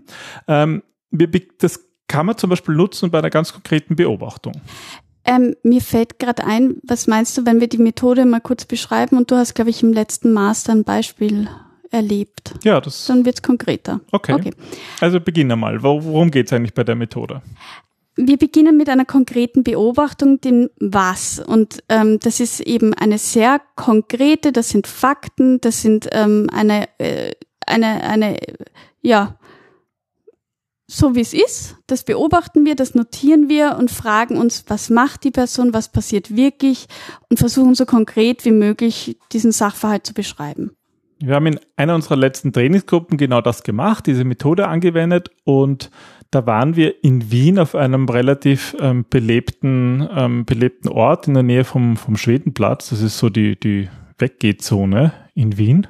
Ähm, 0.48 0.82
wir 1.10 1.28
das 1.58 1.80
kann 2.08 2.26
man 2.26 2.36
zum 2.38 2.50
Beispiel 2.50 2.74
nutzen 2.74 3.10
bei 3.10 3.18
einer 3.18 3.30
ganz 3.30 3.52
konkreten 3.52 3.96
Beobachtung. 3.96 4.52
Ähm, 5.24 5.56
mir 5.64 5.80
fällt 5.80 6.18
gerade 6.20 6.44
ein, 6.44 6.76
was 6.84 7.06
meinst 7.08 7.36
du, 7.36 7.44
wenn 7.44 7.60
wir 7.60 7.68
die 7.68 7.78
Methode 7.78 8.24
mal 8.26 8.40
kurz 8.40 8.64
beschreiben 8.64 9.16
und 9.18 9.30
du 9.30 9.36
hast, 9.36 9.54
glaube 9.54 9.70
ich, 9.70 9.82
im 9.82 9.92
letzten 9.92 10.32
Master 10.32 10.72
ein 10.72 10.84
Beispiel 10.84 11.48
erlebt. 11.90 12.54
Ja, 12.62 12.80
das. 12.80 13.06
Dann 13.06 13.24
wird's 13.24 13.42
konkreter. 13.42 14.00
Okay. 14.12 14.32
okay. 14.34 14.52
Also 15.00 15.18
beginnen 15.20 15.58
mal. 15.58 15.82
Wo- 15.82 16.02
Worum 16.04 16.30
geht 16.30 16.46
es 16.46 16.52
eigentlich 16.52 16.74
bei 16.74 16.84
der 16.84 16.94
Methode? 16.94 17.42
Wir 18.16 18.38
beginnen 18.38 18.78
mit 18.78 18.88
einer 18.88 19.04
konkreten 19.04 19.62
Beobachtung, 19.62 20.40
dem 20.40 20.70
Was. 20.80 21.38
Und 21.38 21.82
ähm, 21.90 22.18
das 22.20 22.40
ist 22.40 22.60
eben 22.60 22.94
eine 22.94 23.18
sehr 23.18 23.60
konkrete, 23.76 24.52
das 24.52 24.70
sind 24.70 24.86
Fakten, 24.86 25.60
das 25.60 25.82
sind 25.82 26.08
ähm, 26.12 26.48
eine, 26.50 26.88
äh, 26.98 27.32
eine, 27.66 28.02
eine, 28.04 28.38
ja, 29.02 29.38
so 30.88 31.14
wie 31.14 31.20
es 31.20 31.34
ist, 31.34 31.76
das 31.88 32.04
beobachten 32.04 32.64
wir, 32.64 32.76
das 32.76 32.94
notieren 32.94 33.48
wir 33.48 33.76
und 33.78 33.90
fragen 33.90 34.38
uns, 34.38 34.64
was 34.68 34.88
macht 34.88 35.24
die 35.24 35.32
Person, 35.32 35.74
was 35.74 35.90
passiert 35.90 36.34
wirklich 36.36 36.86
und 37.28 37.38
versuchen 37.38 37.74
so 37.74 37.86
konkret 37.86 38.44
wie 38.44 38.52
möglich 38.52 39.18
diesen 39.32 39.50
Sachverhalt 39.50 40.06
zu 40.06 40.14
beschreiben. 40.14 40.76
Wir 41.18 41.34
haben 41.34 41.46
in 41.46 41.58
einer 41.76 41.94
unserer 41.94 42.16
letzten 42.16 42.52
Trainingsgruppen 42.52 43.16
genau 43.16 43.40
das 43.40 43.62
gemacht, 43.62 44.06
diese 44.06 44.24
Methode 44.24 44.68
angewendet 44.68 45.30
und 45.44 45.90
da 46.30 46.46
waren 46.46 46.76
wir 46.76 47.04
in 47.04 47.30
Wien 47.30 47.58
auf 47.58 47.74
einem 47.74 48.08
relativ 48.08 48.76
ähm, 48.80 49.04
belebten, 49.08 50.06
ähm, 50.14 50.44
belebten 50.44 50.90
Ort 50.90 51.28
in 51.28 51.34
der 51.34 51.42
Nähe 51.42 51.64
vom, 51.64 51.96
vom 51.96 52.16
Schwedenplatz. 52.16 52.90
Das 52.90 53.00
ist 53.00 53.18
so 53.18 53.28
die, 53.30 53.58
die 53.58 53.88
Weggehzone 54.18 55.12
in 55.34 55.56
Wien, 55.58 55.86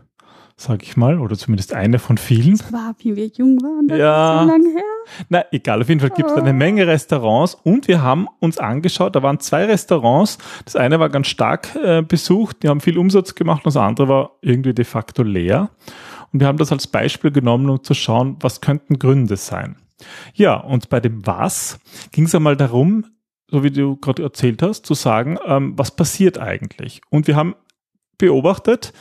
sage 0.57 0.85
ich 0.85 0.97
mal, 0.97 1.19
oder 1.21 1.37
zumindest 1.37 1.73
eine 1.75 1.99
von 1.99 2.19
vielen. 2.19 2.59
War, 2.71 2.95
wie 2.99 3.17
wir 3.17 3.27
jung 3.29 3.59
waren, 3.63 3.89
das 3.89 3.99
Ja. 3.99 4.35
ist 4.41 4.47
so 4.47 4.53
lange 4.53 4.69
her. 4.71 4.83
Na, 5.29 5.45
egal, 5.53 5.81
auf 5.83 5.89
jeden 5.89 6.01
Fall 6.01 6.11
gibt 6.11 6.31
es 6.31 6.37
eine 6.37 6.53
Menge 6.53 6.87
Restaurants 6.87 7.55
und 7.55 7.89
wir 7.89 8.03
haben 8.03 8.27
uns 8.41 8.59
angeschaut, 8.59 9.15
da 9.17 9.23
waren 9.23 9.39
zwei 9.41 9.65
Restaurants. 9.67 10.39
Das 10.65 10.77
eine 10.77 10.99
war 10.99 11.09
ganz 11.09 11.29
stark 11.29 11.75
äh, 11.77 12.03
besucht, 12.03 12.63
die 12.63 12.69
haben 12.69 12.81
viel 12.81 12.99
Umsatz 12.99 13.35
gemacht, 13.35 13.65
und 13.65 13.67
das 13.75 13.77
andere 13.77 14.09
war 14.09 14.31
irgendwie 14.43 14.75
de 14.75 14.85
facto 14.85 15.23
leer. 15.23 15.71
Und 16.33 16.41
wir 16.41 16.47
haben 16.49 16.59
das 16.59 16.73
als 16.73 16.89
Beispiel 16.89 17.31
genommen, 17.31 17.71
um 17.71 17.83
zu 17.85 17.95
schauen, 17.95 18.37
was 18.41 18.61
könnten 18.61 18.99
Gründe 18.99 19.37
sein. 19.37 19.77
Ja, 20.35 20.55
und 20.57 20.89
bei 20.89 21.01
dem 21.01 21.27
Was 21.27 21.79
ging 22.13 22.25
es 22.25 22.35
einmal 22.35 22.57
darum, 22.57 23.07
so 23.51 23.63
wie 23.63 23.71
du 23.71 23.97
gerade 23.97 24.23
erzählt 24.23 24.63
hast, 24.63 24.87
zu 24.87 24.95
sagen, 24.95 25.39
ähm, 25.47 25.75
was 25.77 25.95
passiert 25.95 26.39
eigentlich? 26.39 27.01
Und 27.11 27.27
wir 27.27 27.37
haben 27.37 27.55
beobachtet, 28.19 28.93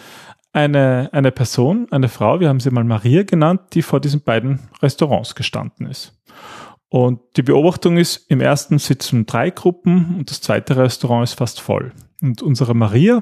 eine, 0.56 1.10
eine 1.12 1.34
Person, 1.34 1.88
eine 1.92 2.08
Frau, 2.08 2.40
wir 2.40 2.48
haben 2.48 2.62
sie 2.62 2.72
mal 2.72 2.86
Maria 2.86 3.24
genannt, 3.24 3.62
die 3.74 3.82
vor 3.82 4.00
diesen 4.00 4.22
beiden 4.22 4.70
Restaurants 4.82 5.36
gestanden 5.36 5.86
ist. 5.88 6.14
Und 6.88 7.20
die 7.36 7.42
Beobachtung 7.42 7.98
ist, 7.98 8.32
im 8.32 8.40
ersten 8.40 8.80
sitzen 8.80 9.26
drei 9.26 9.50
Gruppen 9.50 10.16
und 10.18 10.30
das 10.30 10.40
zweite 10.40 10.78
Restaurant 10.78 11.26
ist 11.26 11.34
fast 11.34 11.60
voll. 11.60 11.92
Und 12.22 12.42
unsere 12.42 12.74
Maria, 12.74 13.22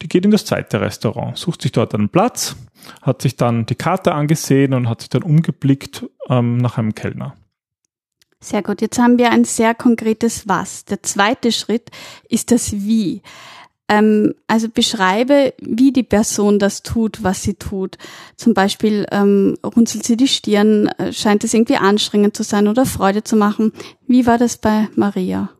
die 0.00 0.08
geht 0.08 0.24
in 0.24 0.30
das 0.30 0.44
zweite 0.44 0.80
Restaurant, 0.80 1.36
sucht 1.36 1.62
sich 1.62 1.72
dort 1.72 1.96
einen 1.96 2.10
Platz, 2.10 2.54
hat 3.00 3.22
sich 3.22 3.36
dann 3.36 3.66
die 3.66 3.74
Karte 3.74 4.12
angesehen 4.12 4.74
und 4.74 4.88
hat 4.88 5.00
sich 5.00 5.10
dann 5.10 5.22
umgeblickt 5.22 6.06
ähm, 6.28 6.58
nach 6.58 6.78
einem 6.78 6.94
Kellner. 6.94 7.34
Sehr 8.40 8.62
gut. 8.62 8.80
Jetzt 8.80 8.98
haben 8.98 9.18
wir 9.18 9.30
ein 9.30 9.44
sehr 9.44 9.74
konkretes 9.74 10.48
Was. 10.48 10.84
Der 10.84 11.02
zweite 11.02 11.52
Schritt 11.52 11.90
ist 12.28 12.50
das 12.50 12.72
Wie. 12.72 13.22
Ähm, 13.88 14.34
also 14.48 14.68
beschreibe, 14.68 15.54
wie 15.60 15.92
die 15.92 16.02
Person 16.02 16.58
das 16.58 16.82
tut, 16.82 17.22
was 17.22 17.42
sie 17.42 17.54
tut. 17.54 17.98
Zum 18.36 18.52
Beispiel 18.52 19.06
ähm, 19.12 19.56
runzelt 19.64 20.04
sie 20.04 20.16
die 20.16 20.28
Stirn, 20.28 20.88
äh, 20.98 21.12
scheint 21.12 21.44
es 21.44 21.54
irgendwie 21.54 21.76
anstrengend 21.76 22.36
zu 22.36 22.42
sein 22.42 22.68
oder 22.68 22.84
Freude 22.84 23.22
zu 23.22 23.36
machen. 23.36 23.72
Wie 24.06 24.26
war 24.26 24.38
das 24.38 24.56
bei 24.56 24.88
Maria? 24.96 25.50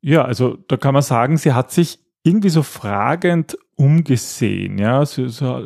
Ja, 0.00 0.24
also 0.24 0.58
da 0.68 0.76
kann 0.76 0.94
man 0.94 1.02
sagen, 1.02 1.36
sie 1.36 1.52
hat 1.52 1.72
sich 1.72 1.98
irgendwie 2.22 2.50
so 2.50 2.62
fragend 2.62 3.56
umgesehen, 3.76 4.78
ja, 4.78 5.04
so, 5.04 5.26
so 5.28 5.64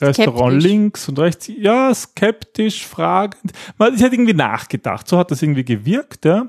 Restaurant 0.00 0.62
links 0.62 1.08
und 1.08 1.18
rechts, 1.18 1.48
ja, 1.48 1.92
skeptisch, 1.92 2.86
fragend. 2.86 3.52
Man 3.78 3.92
hat 3.92 4.12
irgendwie 4.12 4.34
nachgedacht, 4.34 5.08
so 5.08 5.18
hat 5.18 5.30
das 5.30 5.42
irgendwie 5.42 5.64
gewirkt, 5.64 6.24
ja. 6.24 6.48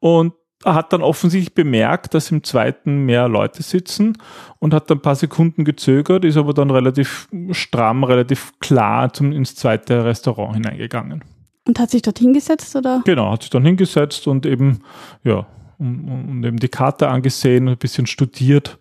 Und 0.00 0.34
hat 0.64 0.92
dann 0.92 1.02
offensichtlich 1.02 1.54
bemerkt, 1.54 2.14
dass 2.14 2.30
im 2.30 2.42
zweiten 2.42 3.06
mehr 3.06 3.28
Leute 3.28 3.62
sitzen 3.62 4.18
und 4.58 4.74
hat 4.74 4.90
dann 4.90 4.98
ein 4.98 5.02
paar 5.02 5.14
Sekunden 5.14 5.64
gezögert, 5.64 6.24
ist 6.24 6.36
aber 6.36 6.52
dann 6.52 6.70
relativ 6.70 7.28
stramm, 7.52 8.04
relativ 8.04 8.58
klar 8.58 9.12
zum, 9.12 9.32
ins 9.32 9.54
zweite 9.54 10.04
Restaurant 10.04 10.54
hineingegangen. 10.54 11.22
Und 11.66 11.78
hat 11.78 11.90
sich 11.90 12.02
dort 12.02 12.18
hingesetzt, 12.18 12.74
oder? 12.74 13.02
Genau, 13.04 13.32
hat 13.32 13.42
sich 13.42 13.50
dann 13.50 13.64
hingesetzt 13.64 14.26
und 14.26 14.46
eben, 14.46 14.80
ja, 15.22 15.46
und, 15.78 16.08
und 16.08 16.44
eben 16.44 16.56
die 16.56 16.68
Karte 16.68 17.08
angesehen, 17.08 17.68
ein 17.68 17.76
bisschen 17.76 18.06
studiert 18.06 18.78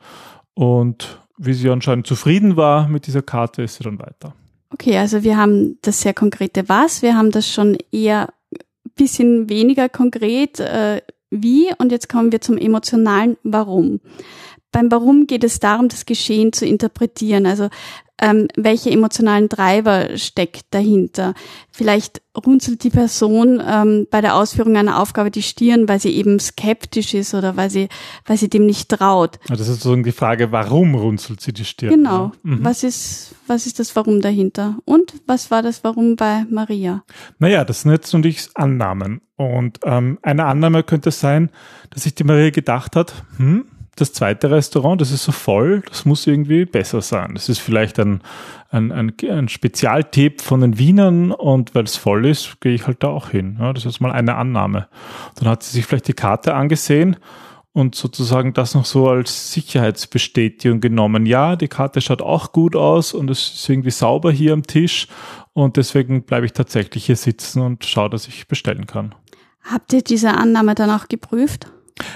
und 0.58 1.20
wie 1.38 1.54
sie 1.54 1.70
anscheinend 1.70 2.08
zufrieden 2.08 2.58
war 2.58 2.88
mit 2.88 3.06
dieser 3.06 3.22
Karte, 3.22 3.62
ist 3.62 3.76
sie 3.76 3.84
dann 3.84 4.00
weiter. 4.00 4.34
Okay, 4.72 4.98
also 4.98 5.22
wir 5.22 5.38
haben 5.38 5.78
das 5.84 6.02
sehr 6.02 6.16
konkrete 6.16 6.68
Was, 6.68 7.04
wir 7.04 7.16
haben 7.16 7.30
das 7.30 7.48
schon 7.48 7.78
eher 7.92 8.30
ein 8.52 8.92
bisschen 8.96 9.50
weniger 9.50 9.88
konkret 9.88 10.60
äh, 10.60 11.02
Wie 11.30 11.70
und 11.78 11.92
jetzt 11.92 12.10
kommen 12.10 12.32
wir 12.32 12.42
zum 12.42 12.58
emotionalen 12.58 13.38
Warum. 13.44 14.02
Beim 14.72 14.90
Warum 14.90 15.28
geht 15.28 15.44
es 15.44 15.60
darum, 15.60 15.90
das 15.90 16.08
Geschehen 16.08 16.52
zu 16.54 16.66
interpretieren. 16.66 17.46
Also 17.46 17.70
ähm, 18.21 18.47
welche 18.55 18.89
emotionalen 18.89 19.50
Treiber 19.50 20.17
steckt 20.17 20.65
dahinter. 20.71 21.33
Vielleicht 21.71 22.21
runzelt 22.36 22.83
die 22.83 22.89
Person 22.89 23.62
ähm, 23.65 24.07
bei 24.09 24.21
der 24.21 24.36
Ausführung 24.36 24.75
einer 24.75 25.00
Aufgabe 25.00 25.31
die 25.31 25.43
Stirn, 25.43 25.88
weil 25.88 26.00
sie 26.00 26.15
eben 26.15 26.39
skeptisch 26.39 27.13
ist 27.13 27.33
oder 27.33 27.57
weil 27.57 27.69
sie, 27.69 27.89
weil 28.25 28.38
sie 28.38 28.50
dem 28.50 28.65
nicht 28.65 28.89
traut. 28.89 29.39
Also 29.50 29.55
das 29.55 29.67
ist 29.67 29.75
sozusagen 29.75 30.03
die 30.03 30.12
Frage, 30.12 30.51
warum 30.51 30.95
runzelt 30.95 31.41
sie 31.41 31.53
die 31.53 31.65
Stirn? 31.65 31.91
Genau. 31.91 32.31
Mhm. 32.43 32.63
Was 32.63 32.83
ist, 32.83 33.36
was 33.47 33.65
ist 33.65 33.79
das 33.79 33.95
Warum 33.95 34.21
dahinter? 34.21 34.77
Und 34.86 35.13
was 35.25 35.51
war 35.51 35.62
das 35.62 35.83
Warum 35.83 36.15
bei 36.15 36.45
Maria? 36.50 37.03
Naja, 37.39 37.63
das 37.63 37.81
sind 37.81 37.91
jetzt 37.91 38.13
natürlich 38.13 38.50
Annahmen. 38.55 39.21
Und 39.36 39.79
ähm, 39.83 40.17
eine 40.24 40.45
Annahme 40.45 40.81
könnte 40.83 41.12
sein, 41.12 41.51
dass 41.91 42.03
sich 42.03 42.15
die 42.15 42.24
Maria 42.24 42.50
gedacht 42.50 42.95
hat, 42.95 43.13
hm, 43.38 43.65
das 44.00 44.13
zweite 44.13 44.51
Restaurant, 44.51 45.01
das 45.01 45.12
ist 45.12 45.24
so 45.24 45.32
voll, 45.32 45.82
das 45.88 46.06
muss 46.06 46.27
irgendwie 46.27 46.66
besser 46.66 47.01
sein. 47.01 47.32
Das 47.34 47.50
ist 47.50 47.60
vielleicht 47.60 48.00
ein, 48.00 48.22
ein, 48.70 48.92
ein, 48.92 49.13
ein 49.30 49.50
Spezialtipp 49.50 50.42
von 50.42 50.62
den 50.62 50.77
Wienern 50.77 51.32
und 51.32 51.75
weil 51.75 51.84
es 51.84 51.98
voll 51.98 52.25
ist, 52.25 52.62
gehe 52.62 52.74
ich 52.74 52.88
halt 52.88 53.04
da 53.04 53.10
auch 53.10 53.30
hin. 53.30 53.58
Ja, 53.60 53.74
das 53.74 53.86
ist 53.86 54.00
mal 54.00 54.12
eine 54.12 54.36
Annahme. 54.36 54.88
Dann 55.36 55.50
hat 55.50 55.63
sie 55.63 55.72
sich 55.72 55.86
vielleicht 55.86 56.08
die 56.08 56.13
Karte 56.13 56.54
angesehen 56.54 57.18
und 57.74 57.96
sozusagen 57.96 58.54
das 58.54 58.75
noch 58.75 58.86
so 58.86 59.10
als 59.10 59.54
Sicherheitsbestätigung 59.54 60.80
genommen. 60.80 61.25
Ja, 61.25 61.56
die 61.56 61.68
Karte 61.68 62.01
schaut 62.01 62.22
auch 62.22 62.51
gut 62.51 62.75
aus 62.75 63.13
und 63.13 63.30
es 63.30 63.54
ist 63.54 63.70
irgendwie 63.70 63.92
sauber 63.92 64.32
hier 64.32 64.54
am 64.54 64.63
Tisch 64.63 65.08
und 65.54 65.77
deswegen 65.77 66.24
bleibe 66.24 66.46
ich 66.46 66.54
tatsächlich 66.54 67.06
hier 67.06 67.16
sitzen 67.16 67.62
und 67.62 67.86
schaue, 67.86 68.10
dass 68.10 68.27
ich 68.27 68.48
bestellen 68.48 68.88
kann. 68.88 69.16
Habt 69.63 69.92
ihr 69.94 70.01
diese 70.01 70.32
Annahme 70.32 70.75
dann 70.75 70.89
auch 70.89 71.08
geprüft? 71.08 71.68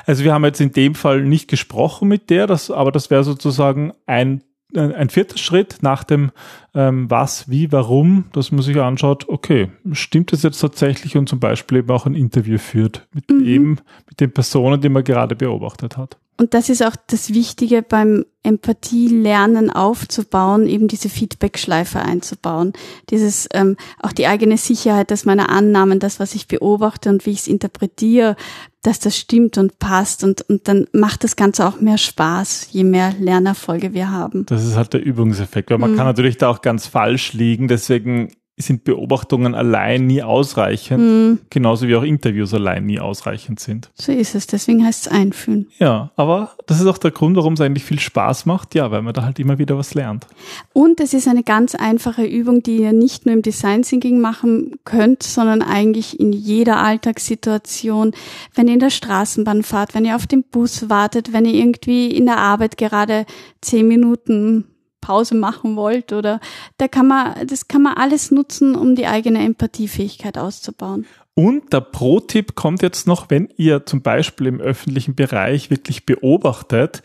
Also 0.06 0.24
wir 0.24 0.34
haben 0.34 0.46
jetzt 0.46 0.62
in 0.62 0.72
dem 0.72 0.96
Fall 0.96 1.22
nicht 1.22 1.48
gesprochen 1.48 2.08
mit 2.08 2.30
der, 2.30 2.48
das, 2.48 2.72
aber 2.72 2.92
das 2.92 3.10
wäre 3.10 3.24
sozusagen 3.24 3.94
ein, 4.06 4.44
ein 4.76 5.10
vierter 5.10 5.38
Schritt 5.38 5.80
nach 5.82 6.04
dem 6.04 6.32
ähm, 6.74 7.10
was, 7.10 7.50
wie, 7.50 7.72
warum, 7.72 8.26
dass 8.34 8.52
man 8.52 8.62
sich 8.62 8.80
anschaut, 8.80 9.28
okay, 9.28 9.72
stimmt 9.92 10.32
das 10.32 10.44
jetzt 10.44 10.60
tatsächlich 10.60 11.18
und 11.18 11.28
zum 11.28 11.40
Beispiel 11.40 11.80
eben 11.80 11.90
auch 11.90 12.06
ein 12.06 12.16
Interview 12.16 12.58
führt 12.58 13.08
mit 13.14 13.30
mhm. 13.30 13.46
eben, 13.46 13.78
mit 14.08 14.20
den 14.20 14.32
Personen, 14.32 14.80
die 14.80 14.90
man 14.90 15.04
gerade 15.04 15.36
beobachtet 15.36 15.98
hat. 15.98 16.18
Und 16.38 16.54
das 16.54 16.70
ist 16.70 16.84
auch 16.84 16.96
das 17.08 17.34
Wichtige 17.34 17.84
beim 17.84 18.26
Empathie-Lernen 18.44 19.70
aufzubauen, 19.70 20.66
eben 20.68 20.88
diese 20.88 21.10
Feedback-Schleife 21.10 22.00
einzubauen. 22.00 22.74
Dieses, 23.12 23.48
ähm, 23.54 23.78
auch 24.02 24.12
die 24.12 24.26
eigene 24.26 24.58
Sicherheit, 24.58 25.12
dass 25.12 25.26
meine 25.26 25.50
Annahmen, 25.50 26.00
das, 26.00 26.20
was 26.20 26.34
ich 26.34 26.48
beobachte 26.48 27.10
und 27.10 27.26
wie 27.28 27.32
ich 27.32 27.42
es 27.42 27.48
interpretiere, 27.48 28.36
dass 28.82 29.00
das 29.00 29.16
stimmt 29.16 29.60
und 29.60 29.78
passt 29.78 30.24
und, 30.24 30.42
und 30.50 30.68
dann 30.68 30.88
macht 30.92 31.24
das 31.24 31.36
Ganze 31.36 31.68
auch 31.68 31.80
mehr 31.80 32.00
Spaß, 32.00 32.70
je 32.72 32.84
mehr 32.84 33.14
Lernerfolge 33.20 33.94
wir 33.94 34.10
haben. 34.10 34.48
Das 34.48 34.66
ist 34.66 34.76
halt 34.76 34.94
der 34.94 35.04
Übungseffekt, 35.04 35.70
weil 35.70 35.78
man 35.78 35.92
mhm. 35.92 35.98
kann 35.98 36.08
natürlich 36.08 36.38
da 36.38 36.50
auch 36.50 36.62
ganz 36.62 36.88
falsch 36.88 37.34
liegen, 37.34 37.68
deswegen 37.68 38.32
sind 38.62 38.84
Beobachtungen 38.84 39.56
allein 39.56 40.08
nie 40.08 40.24
ausreichend, 40.24 41.00
mhm. 41.00 41.40
genauso 41.50 41.88
wie 41.88 41.96
auch 41.96 42.04
Interviews 42.04 42.54
allein 42.54 42.86
nie 42.86 43.00
ausreichend 43.00 43.60
sind. 43.60 43.90
So 43.94 44.12
ist 44.12 44.36
es, 44.36 44.48
deswegen 44.48 44.86
heißt 44.86 45.08
es 45.08 45.12
einfühlen. 45.12 45.68
Ja, 45.80 46.12
aber 46.16 46.52
das 46.68 46.80
ist 46.80 46.88
auch 46.88 46.98
der 46.98 47.12
Grund, 47.12 47.36
warum 47.36 47.54
es 47.54 47.62
eigentlich 47.62 47.84
viel 47.84 48.00
Spaß 48.00 48.46
macht, 48.46 48.76
ja, 48.76 48.92
weil 48.92 49.02
man 49.02 49.14
da 49.14 49.24
halt 49.24 49.40
immer 49.40 49.58
wieder 49.58 49.78
was 49.78 49.94
lernt. 49.94 50.28
Und 50.74 51.00
es 51.00 51.14
ist 51.14 51.28
eine 51.28 51.44
ganz 51.44 51.76
einfache 51.76 52.26
Übung, 52.26 52.64
die 52.64 52.78
ihr 52.78 52.94
nicht 52.94 53.26
nur 53.26 53.34
im 53.34 53.42
Design 53.42 53.82
Thinking 53.84 54.20
machen 54.20 54.76
könnt, 54.86 55.24
sondern 55.24 55.62
eigentlich 55.62 56.20
in 56.20 56.34
jeder 56.34 56.78
Alltagssituation, 56.78 58.14
wenn 58.56 58.68
ihr 58.68 58.76
in 58.76 58.80
der 58.80 58.90
Straßenbahn 58.90 59.64
fahrt, 59.64 59.96
wenn 59.96 60.06
ihr 60.06 60.16
auf 60.16 60.28
den 60.28 60.44
Bus 60.44 60.90
wartet, 60.90 61.34
wenn 61.34 61.46
ihr 61.46 61.54
irgendwie 61.54 62.12
in 62.12 62.26
der 62.26 62.38
Arbeit 62.38 62.78
gerade 62.78 63.26
zehn 63.62 63.88
Minuten 63.88 64.66
Pause 65.02 65.36
machen 65.36 65.76
wollt 65.76 66.14
oder 66.14 66.40
da 66.78 66.88
kann 66.88 67.08
man, 67.08 67.48
das 67.48 67.68
kann 67.68 67.82
man 67.82 67.96
alles 67.96 68.32
nutzen, 68.32 68.76
um 68.76 68.96
die 68.96 69.08
eigene 69.08 69.44
Empathiefähigkeit 69.44 70.38
auszubauen. 70.38 71.06
Und 71.34 71.74
der 71.74 71.82
Pro-Tipp 71.82 72.56
kommt 72.56 72.82
jetzt 72.82 73.08
noch, 73.08 73.30
wenn 73.30 73.50
ihr 73.58 73.86
zum 73.86 74.02
Beispiel 74.02 74.48
im 74.48 74.60
öffentlichen 74.60 75.16
Bereich 75.16 75.70
wirklich 75.70 76.06
beobachtet, 76.06 77.02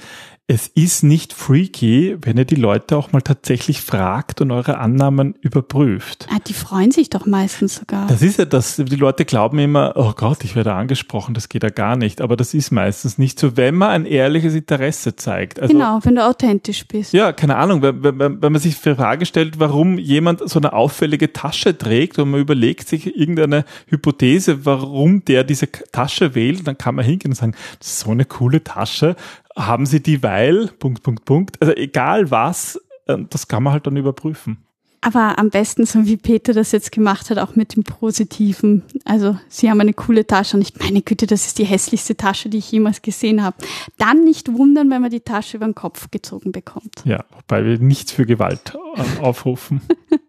es 0.48 0.68
ist 0.68 1.02
nicht 1.02 1.32
freaky, 1.32 2.18
wenn 2.20 2.36
ihr 2.36 2.44
die 2.44 2.54
Leute 2.54 2.96
auch 2.96 3.10
mal 3.10 3.20
tatsächlich 3.20 3.80
fragt 3.80 4.40
und 4.40 4.52
eure 4.52 4.78
Annahmen 4.78 5.34
überprüft. 5.40 6.28
Ah, 6.30 6.38
die 6.46 6.52
freuen 6.52 6.92
sich 6.92 7.10
doch 7.10 7.26
meistens 7.26 7.74
sogar. 7.74 8.06
Das 8.06 8.22
ist 8.22 8.38
ja 8.38 8.44
das, 8.44 8.76
die 8.76 8.94
Leute 8.94 9.24
glauben 9.24 9.58
immer, 9.58 9.94
oh 9.96 10.12
Gott, 10.14 10.44
ich 10.44 10.54
werde 10.54 10.72
angesprochen, 10.72 11.34
das 11.34 11.48
geht 11.48 11.64
ja 11.64 11.70
gar 11.70 11.96
nicht. 11.96 12.20
Aber 12.20 12.36
das 12.36 12.54
ist 12.54 12.70
meistens 12.70 13.18
nicht 13.18 13.40
so, 13.40 13.56
wenn 13.56 13.74
man 13.74 13.90
ein 13.90 14.06
ehrliches 14.06 14.54
Interesse 14.54 15.16
zeigt. 15.16 15.58
Also, 15.58 15.74
genau, 15.74 15.98
wenn 16.04 16.14
du 16.14 16.24
authentisch 16.24 16.86
bist. 16.86 17.12
Ja, 17.12 17.32
keine 17.32 17.56
Ahnung, 17.56 17.82
wenn, 17.82 18.04
wenn, 18.04 18.40
wenn 18.40 18.52
man 18.52 18.60
sich 18.60 18.80
die 18.80 18.94
Frage 18.94 19.26
stellt, 19.26 19.58
warum 19.58 19.98
jemand 19.98 20.48
so 20.48 20.60
eine 20.60 20.74
auffällige 20.74 21.32
Tasche 21.32 21.76
trägt 21.76 22.20
und 22.20 22.30
man 22.30 22.40
überlegt 22.40 22.86
sich 22.86 23.16
irgendeine 23.16 23.64
Hypothese, 23.88 24.64
warum 24.64 25.24
der 25.24 25.42
diese 25.42 25.68
Tasche 25.90 26.36
wählt, 26.36 26.68
dann 26.68 26.78
kann 26.78 26.94
man 26.94 27.04
hingehen 27.04 27.32
und 27.32 27.36
sagen, 27.36 27.56
das 27.80 27.88
ist 27.88 28.00
so 28.00 28.12
eine 28.12 28.24
coole 28.24 28.62
Tasche 28.62 29.16
haben 29.56 29.86
sie 29.86 30.02
die, 30.02 30.22
weil, 30.22 30.68
Punkt, 30.68 31.02
Punkt, 31.02 31.24
Punkt. 31.24 31.60
Also 31.60 31.74
egal 31.74 32.30
was, 32.30 32.80
äh, 33.06 33.16
das 33.30 33.48
kann 33.48 33.62
man 33.62 33.72
halt 33.72 33.86
dann 33.86 33.96
überprüfen. 33.96 34.58
Aber 35.00 35.38
am 35.38 35.50
besten, 35.50 35.86
so 35.86 36.06
wie 36.06 36.16
Peter 36.16 36.52
das 36.52 36.72
jetzt 36.72 36.90
gemacht 36.90 37.30
hat, 37.30 37.38
auch 37.38 37.54
mit 37.54 37.76
dem 37.76 37.84
Positiven. 37.84 38.82
Also, 39.04 39.38
sie 39.48 39.70
haben 39.70 39.80
eine 39.80 39.92
coole 39.92 40.26
Tasche 40.26 40.56
und 40.56 40.62
ich 40.62 40.76
meine 40.80 41.00
Güte, 41.00 41.28
das 41.28 41.46
ist 41.46 41.58
die 41.58 41.64
hässlichste 41.64 42.16
Tasche, 42.16 42.48
die 42.48 42.58
ich 42.58 42.72
jemals 42.72 43.02
gesehen 43.02 43.42
habe. 43.42 43.56
Dann 43.98 44.24
nicht 44.24 44.52
wundern, 44.52 44.90
wenn 44.90 45.02
man 45.02 45.10
die 45.10 45.20
Tasche 45.20 45.58
über 45.58 45.66
den 45.66 45.76
Kopf 45.76 46.10
gezogen 46.10 46.50
bekommt. 46.50 47.04
Ja, 47.04 47.24
wobei 47.30 47.64
wir 47.64 47.78
nichts 47.78 48.10
für 48.10 48.26
Gewalt 48.26 48.76
äh, 48.96 49.22
aufrufen. 49.22 49.80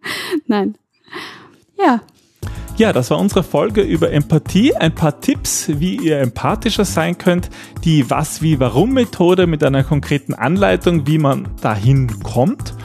Nein. 0.46 0.78
Ja, 1.80 2.02
ja, 2.78 2.94
das 2.94 3.10
war 3.10 3.18
unsere 3.18 3.42
Folge 3.44 3.82
über 3.82 4.12
Empathie. 4.12 4.76
Ein 4.76 4.94
paar 4.94 5.20
Tipps, 5.20 5.68
wie 5.68 5.96
ihr 5.96 6.20
empathischer 6.20 6.86
sein 6.86 7.18
könnt. 7.18 7.50
Die 7.84 8.10
Was, 8.10 8.42
Wie, 8.42 8.60
Warum 8.60 8.94
Methode 8.94 9.48
mit 9.48 9.64
einer 9.64 9.84
konkreten 9.84 10.36
Anleitung, 10.36 11.08
wie 11.08 11.18
man 11.18 11.48
dahin 11.62 12.20
kommt. 12.22 12.76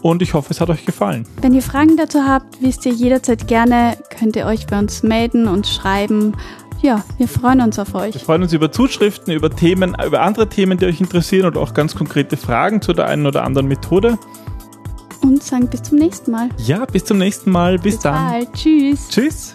Und 0.00 0.22
ich 0.22 0.34
hoffe, 0.34 0.48
es 0.50 0.60
hat 0.60 0.70
euch 0.70 0.86
gefallen. 0.86 1.26
Wenn 1.42 1.54
ihr 1.54 1.62
Fragen 1.62 1.96
dazu 1.96 2.20
habt, 2.26 2.62
wisst 2.62 2.86
ihr 2.86 2.92
jederzeit 2.92 3.46
gerne, 3.46 3.96
könnt 4.18 4.36
ihr 4.36 4.46
euch 4.46 4.66
bei 4.66 4.78
uns 4.78 5.02
melden 5.02 5.46
und 5.46 5.66
schreiben. 5.66 6.34
Ja, 6.80 7.04
wir 7.18 7.28
freuen 7.28 7.60
uns 7.60 7.78
auf 7.78 7.94
euch. 7.94 8.14
Wir 8.14 8.20
freuen 8.20 8.42
uns 8.42 8.52
über 8.52 8.72
Zuschriften, 8.72 9.32
über 9.32 9.50
Themen, 9.50 9.94
über 10.04 10.22
andere 10.22 10.48
Themen, 10.48 10.78
die 10.78 10.86
euch 10.86 11.00
interessieren 11.00 11.46
und 11.46 11.56
auch 11.56 11.74
ganz 11.74 11.94
konkrete 11.94 12.36
Fragen 12.36 12.82
zu 12.82 12.92
der 12.94 13.06
einen 13.06 13.26
oder 13.26 13.44
anderen 13.44 13.68
Methode 13.68 14.18
und 15.22 15.42
sagen 15.42 15.68
bis 15.68 15.82
zum 15.82 15.98
nächsten 15.98 16.30
Mal. 16.30 16.48
Ja, 16.58 16.84
bis 16.84 17.04
zum 17.04 17.18
nächsten 17.18 17.50
Mal. 17.50 17.78
Bis, 17.78 17.94
bis 17.94 18.02
dann. 18.02 18.14
Bald. 18.14 18.52
Tschüss. 18.52 19.08
Tschüss. 19.08 19.54